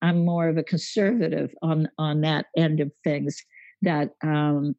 I'm 0.00 0.24
more 0.24 0.48
of 0.48 0.56
a 0.56 0.62
conservative 0.62 1.50
on 1.62 1.88
on 1.98 2.22
that 2.22 2.46
end 2.56 2.80
of 2.80 2.90
things. 3.04 3.36
That 3.82 4.10
um, 4.22 4.74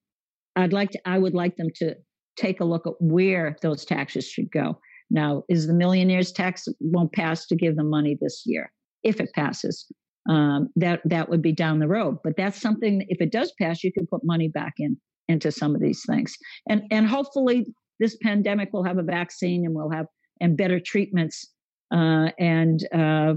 I'd 0.55 0.73
like 0.73 0.91
to 0.91 0.99
I 1.05 1.19
would 1.19 1.33
like 1.33 1.57
them 1.57 1.69
to 1.75 1.95
take 2.37 2.61
a 2.61 2.65
look 2.65 2.87
at 2.87 2.93
where 2.99 3.57
those 3.61 3.85
taxes 3.85 4.25
should 4.25 4.51
go. 4.51 4.79
Now, 5.11 5.43
is 5.49 5.67
the 5.67 5.73
millionaires 5.73 6.31
tax 6.31 6.67
won't 6.79 7.11
pass 7.11 7.45
to 7.47 7.55
give 7.57 7.75
them 7.75 7.89
money 7.89 8.17
this 8.19 8.43
year? 8.45 8.71
If 9.03 9.19
it 9.19 9.31
passes, 9.35 9.85
um, 10.29 10.69
that 10.77 11.01
that 11.03 11.27
would 11.27 11.41
be 11.41 11.51
down 11.51 11.79
the 11.79 11.89
road. 11.89 12.19
But 12.23 12.37
that's 12.37 12.61
something. 12.61 13.05
If 13.09 13.19
it 13.19 13.33
does 13.33 13.51
pass, 13.59 13.83
you 13.83 13.91
can 13.91 14.07
put 14.07 14.21
money 14.23 14.47
back 14.47 14.75
in 14.77 14.95
into 15.27 15.51
some 15.51 15.75
of 15.75 15.81
these 15.81 16.03
things, 16.05 16.36
and 16.69 16.84
and 16.91 17.07
hopefully 17.07 17.65
this 17.99 18.17
pandemic 18.17 18.73
will 18.73 18.84
have 18.84 18.97
a 18.97 19.03
vaccine 19.03 19.65
and 19.65 19.75
we'll 19.75 19.89
have 19.89 20.07
and 20.39 20.57
better 20.57 20.79
treatments, 20.79 21.49
uh, 21.93 22.29
and 22.39 22.88
uh, 22.93 23.36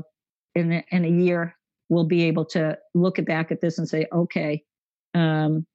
in 0.54 0.72
a, 0.72 0.84
in 0.90 1.04
a 1.04 1.08
year 1.08 1.54
we'll 1.90 2.04
be 2.04 2.24
able 2.24 2.44
to 2.46 2.76
look 2.94 3.22
back 3.26 3.52
at 3.52 3.60
this 3.60 3.78
and 3.78 3.88
say, 3.88 4.06
okay. 4.12 4.62
Um, 5.12 5.66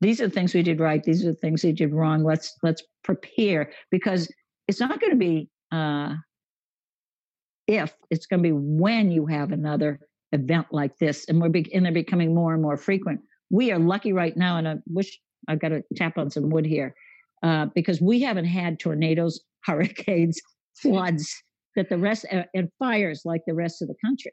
these 0.00 0.20
are 0.22 0.28
the 0.28 0.32
things 0.32 0.54
we 0.54 0.62
did 0.62 0.80
right. 0.80 1.04
These 1.04 1.22
are 1.26 1.32
the 1.32 1.36
things 1.36 1.62
we 1.62 1.72
did 1.72 1.92
wrong. 1.92 2.24
Let's 2.24 2.56
let's 2.62 2.82
prepare 3.04 3.70
because 3.90 4.32
it's 4.66 4.80
not 4.80 4.98
going 4.98 5.12
to 5.12 5.18
be 5.18 5.50
uh, 5.70 6.14
if 7.70 7.94
it's 8.10 8.26
going 8.26 8.42
to 8.42 8.48
be 8.48 8.52
when 8.52 9.12
you 9.12 9.26
have 9.26 9.52
another 9.52 10.00
event 10.32 10.66
like 10.72 10.98
this 10.98 11.28
and 11.28 11.40
we're 11.40 11.48
be- 11.48 11.72
and 11.72 11.84
they're 11.84 11.92
becoming 11.92 12.34
more 12.34 12.52
and 12.52 12.62
more 12.62 12.76
frequent 12.76 13.20
we 13.50 13.70
are 13.70 13.78
lucky 13.78 14.12
right 14.12 14.36
now 14.36 14.56
and 14.58 14.68
i 14.68 14.74
wish 14.86 15.20
i 15.48 15.56
got 15.56 15.68
to 15.68 15.82
tap 15.96 16.18
on 16.18 16.30
some 16.30 16.50
wood 16.50 16.66
here 16.66 16.94
uh, 17.42 17.66
because 17.74 18.00
we 18.00 18.20
haven't 18.20 18.44
had 18.44 18.78
tornadoes 18.78 19.40
hurricanes 19.64 20.40
floods 20.74 21.34
that 21.76 21.88
the 21.88 21.98
rest 21.98 22.26
uh, 22.32 22.42
and 22.54 22.68
fires 22.78 23.22
like 23.24 23.42
the 23.46 23.54
rest 23.54 23.82
of 23.82 23.88
the 23.88 23.94
country. 24.04 24.32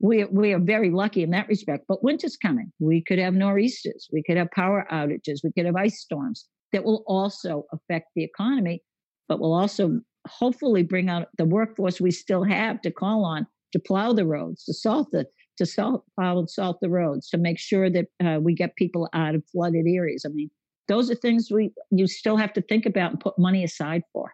We, 0.00 0.24
we 0.26 0.52
are 0.52 0.60
very 0.60 0.90
lucky 0.90 1.22
in 1.22 1.30
that 1.30 1.48
respect 1.48 1.84
but 1.88 2.04
winter's 2.04 2.36
coming. 2.36 2.72
We 2.78 3.02
could 3.02 3.18
have 3.18 3.34
nor'easters 3.34 4.08
we 4.12 4.22
could 4.22 4.36
have 4.36 4.50
power 4.52 4.86
outages 4.92 5.40
we 5.42 5.52
could 5.52 5.66
have 5.66 5.76
ice 5.76 6.00
storms 6.00 6.46
that 6.72 6.84
will 6.84 7.02
also 7.06 7.64
affect 7.72 8.08
the 8.14 8.22
economy 8.22 8.82
but 9.28 9.40
will 9.40 9.54
also 9.54 10.00
hopefully 10.28 10.82
bring 10.82 11.08
out 11.08 11.28
the 11.36 11.44
workforce 11.44 12.00
we 12.00 12.10
still 12.10 12.44
have 12.44 12.80
to 12.82 12.90
call 12.90 13.24
on 13.24 13.46
to 13.72 13.78
plow 13.78 14.12
the 14.12 14.26
roads, 14.26 14.64
to 14.64 14.72
salt 14.72 15.10
the 15.10 15.26
to 15.58 15.66
salt 15.66 16.04
plow 16.14 16.38
and 16.38 16.50
salt 16.50 16.78
the 16.80 16.90
roads, 16.90 17.28
to 17.30 17.38
make 17.38 17.58
sure 17.58 17.90
that 17.90 18.06
uh, 18.24 18.38
we 18.40 18.54
get 18.54 18.76
people 18.76 19.08
out 19.12 19.34
of 19.34 19.44
flooded 19.52 19.86
areas. 19.86 20.24
I 20.26 20.30
mean, 20.30 20.50
those 20.88 21.10
are 21.10 21.14
things 21.14 21.50
we 21.50 21.72
you 21.90 22.06
still 22.06 22.36
have 22.36 22.52
to 22.54 22.62
think 22.62 22.86
about 22.86 23.12
and 23.12 23.20
put 23.20 23.38
money 23.38 23.62
aside 23.62 24.02
for. 24.12 24.32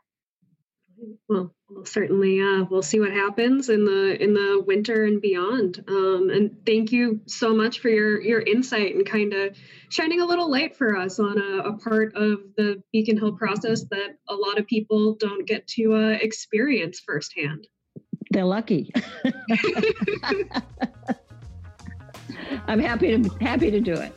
Well, 1.28 1.54
we'll 1.68 1.84
certainly 1.84 2.40
uh, 2.40 2.64
we'll 2.70 2.82
see 2.82 3.00
what 3.00 3.12
happens 3.12 3.68
in 3.68 3.84
the 3.84 4.22
in 4.22 4.32
the 4.32 4.62
winter 4.64 5.04
and 5.04 5.20
beyond. 5.20 5.84
Um, 5.88 6.30
and 6.30 6.64
thank 6.64 6.92
you 6.92 7.20
so 7.26 7.54
much 7.54 7.80
for 7.80 7.88
your 7.88 8.20
your 8.20 8.40
insight 8.40 8.94
and 8.94 9.04
kind 9.04 9.32
of 9.32 9.56
shining 9.90 10.20
a 10.20 10.26
little 10.26 10.50
light 10.50 10.76
for 10.76 10.96
us 10.96 11.18
on 11.18 11.38
a, 11.38 11.68
a, 11.68 11.78
part 11.78 12.14
of 12.14 12.40
the 12.56 12.82
Beacon 12.92 13.18
Hill 13.18 13.32
process 13.32 13.84
that 13.90 14.16
a 14.28 14.34
lot 14.34 14.58
of 14.58 14.66
people 14.66 15.16
don't 15.18 15.46
get 15.46 15.66
to 15.68 15.94
uh, 15.94 16.18
experience 16.20 17.00
firsthand. 17.04 17.66
They're 18.34 18.44
lucky. 18.44 18.92
I'm 22.66 22.80
happy 22.80 23.16
to 23.16 23.28
happy 23.40 23.70
to 23.70 23.80
do 23.80 23.94
it. 23.94 24.12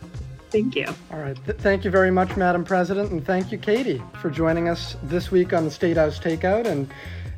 Thank 0.50 0.76
you. 0.76 0.88
All 1.12 1.20
right. 1.20 1.38
Th- 1.46 1.56
thank 1.60 1.86
you 1.86 1.92
very 1.92 2.10
much, 2.10 2.36
Madam 2.36 2.64
President, 2.64 3.12
and 3.12 3.24
thank 3.24 3.52
you, 3.52 3.60
Katie, 3.60 4.02
for 4.20 4.32
joining 4.32 4.70
us 4.70 4.96
this 5.04 5.30
week 5.30 5.54
on 5.54 5.66
the 5.66 5.72
State 5.72 5.98
House 5.98 6.18
Takeout. 6.18 6.66
And 6.66 6.90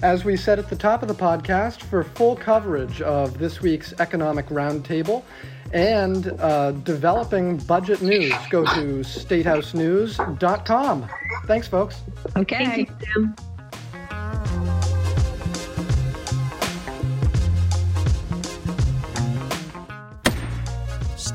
as 0.03 0.23
we 0.23 0.37
said 0.37 0.57
at 0.57 0.69
the 0.69 0.75
top 0.77 1.01
of 1.01 1.09
the 1.09 1.15
podcast, 1.15 1.81
for 1.81 2.05
full 2.05 2.37
coverage 2.37 3.01
of 3.01 3.39
this 3.39 3.59
week's 3.61 3.91
Economic 3.99 4.45
Roundtable 4.47 5.23
and 5.73 6.27
uh, 6.39 6.71
developing 6.71 7.57
budget 7.57 8.01
news, 8.01 8.33
go 8.49 8.63
to 8.63 9.01
statehousenews.com. 9.01 11.09
Thanks, 11.45 11.67
folks. 11.67 11.99
Okay. 12.37 12.65
Thank 12.65 12.89
you, 12.89 12.95
Sam. 13.13 13.35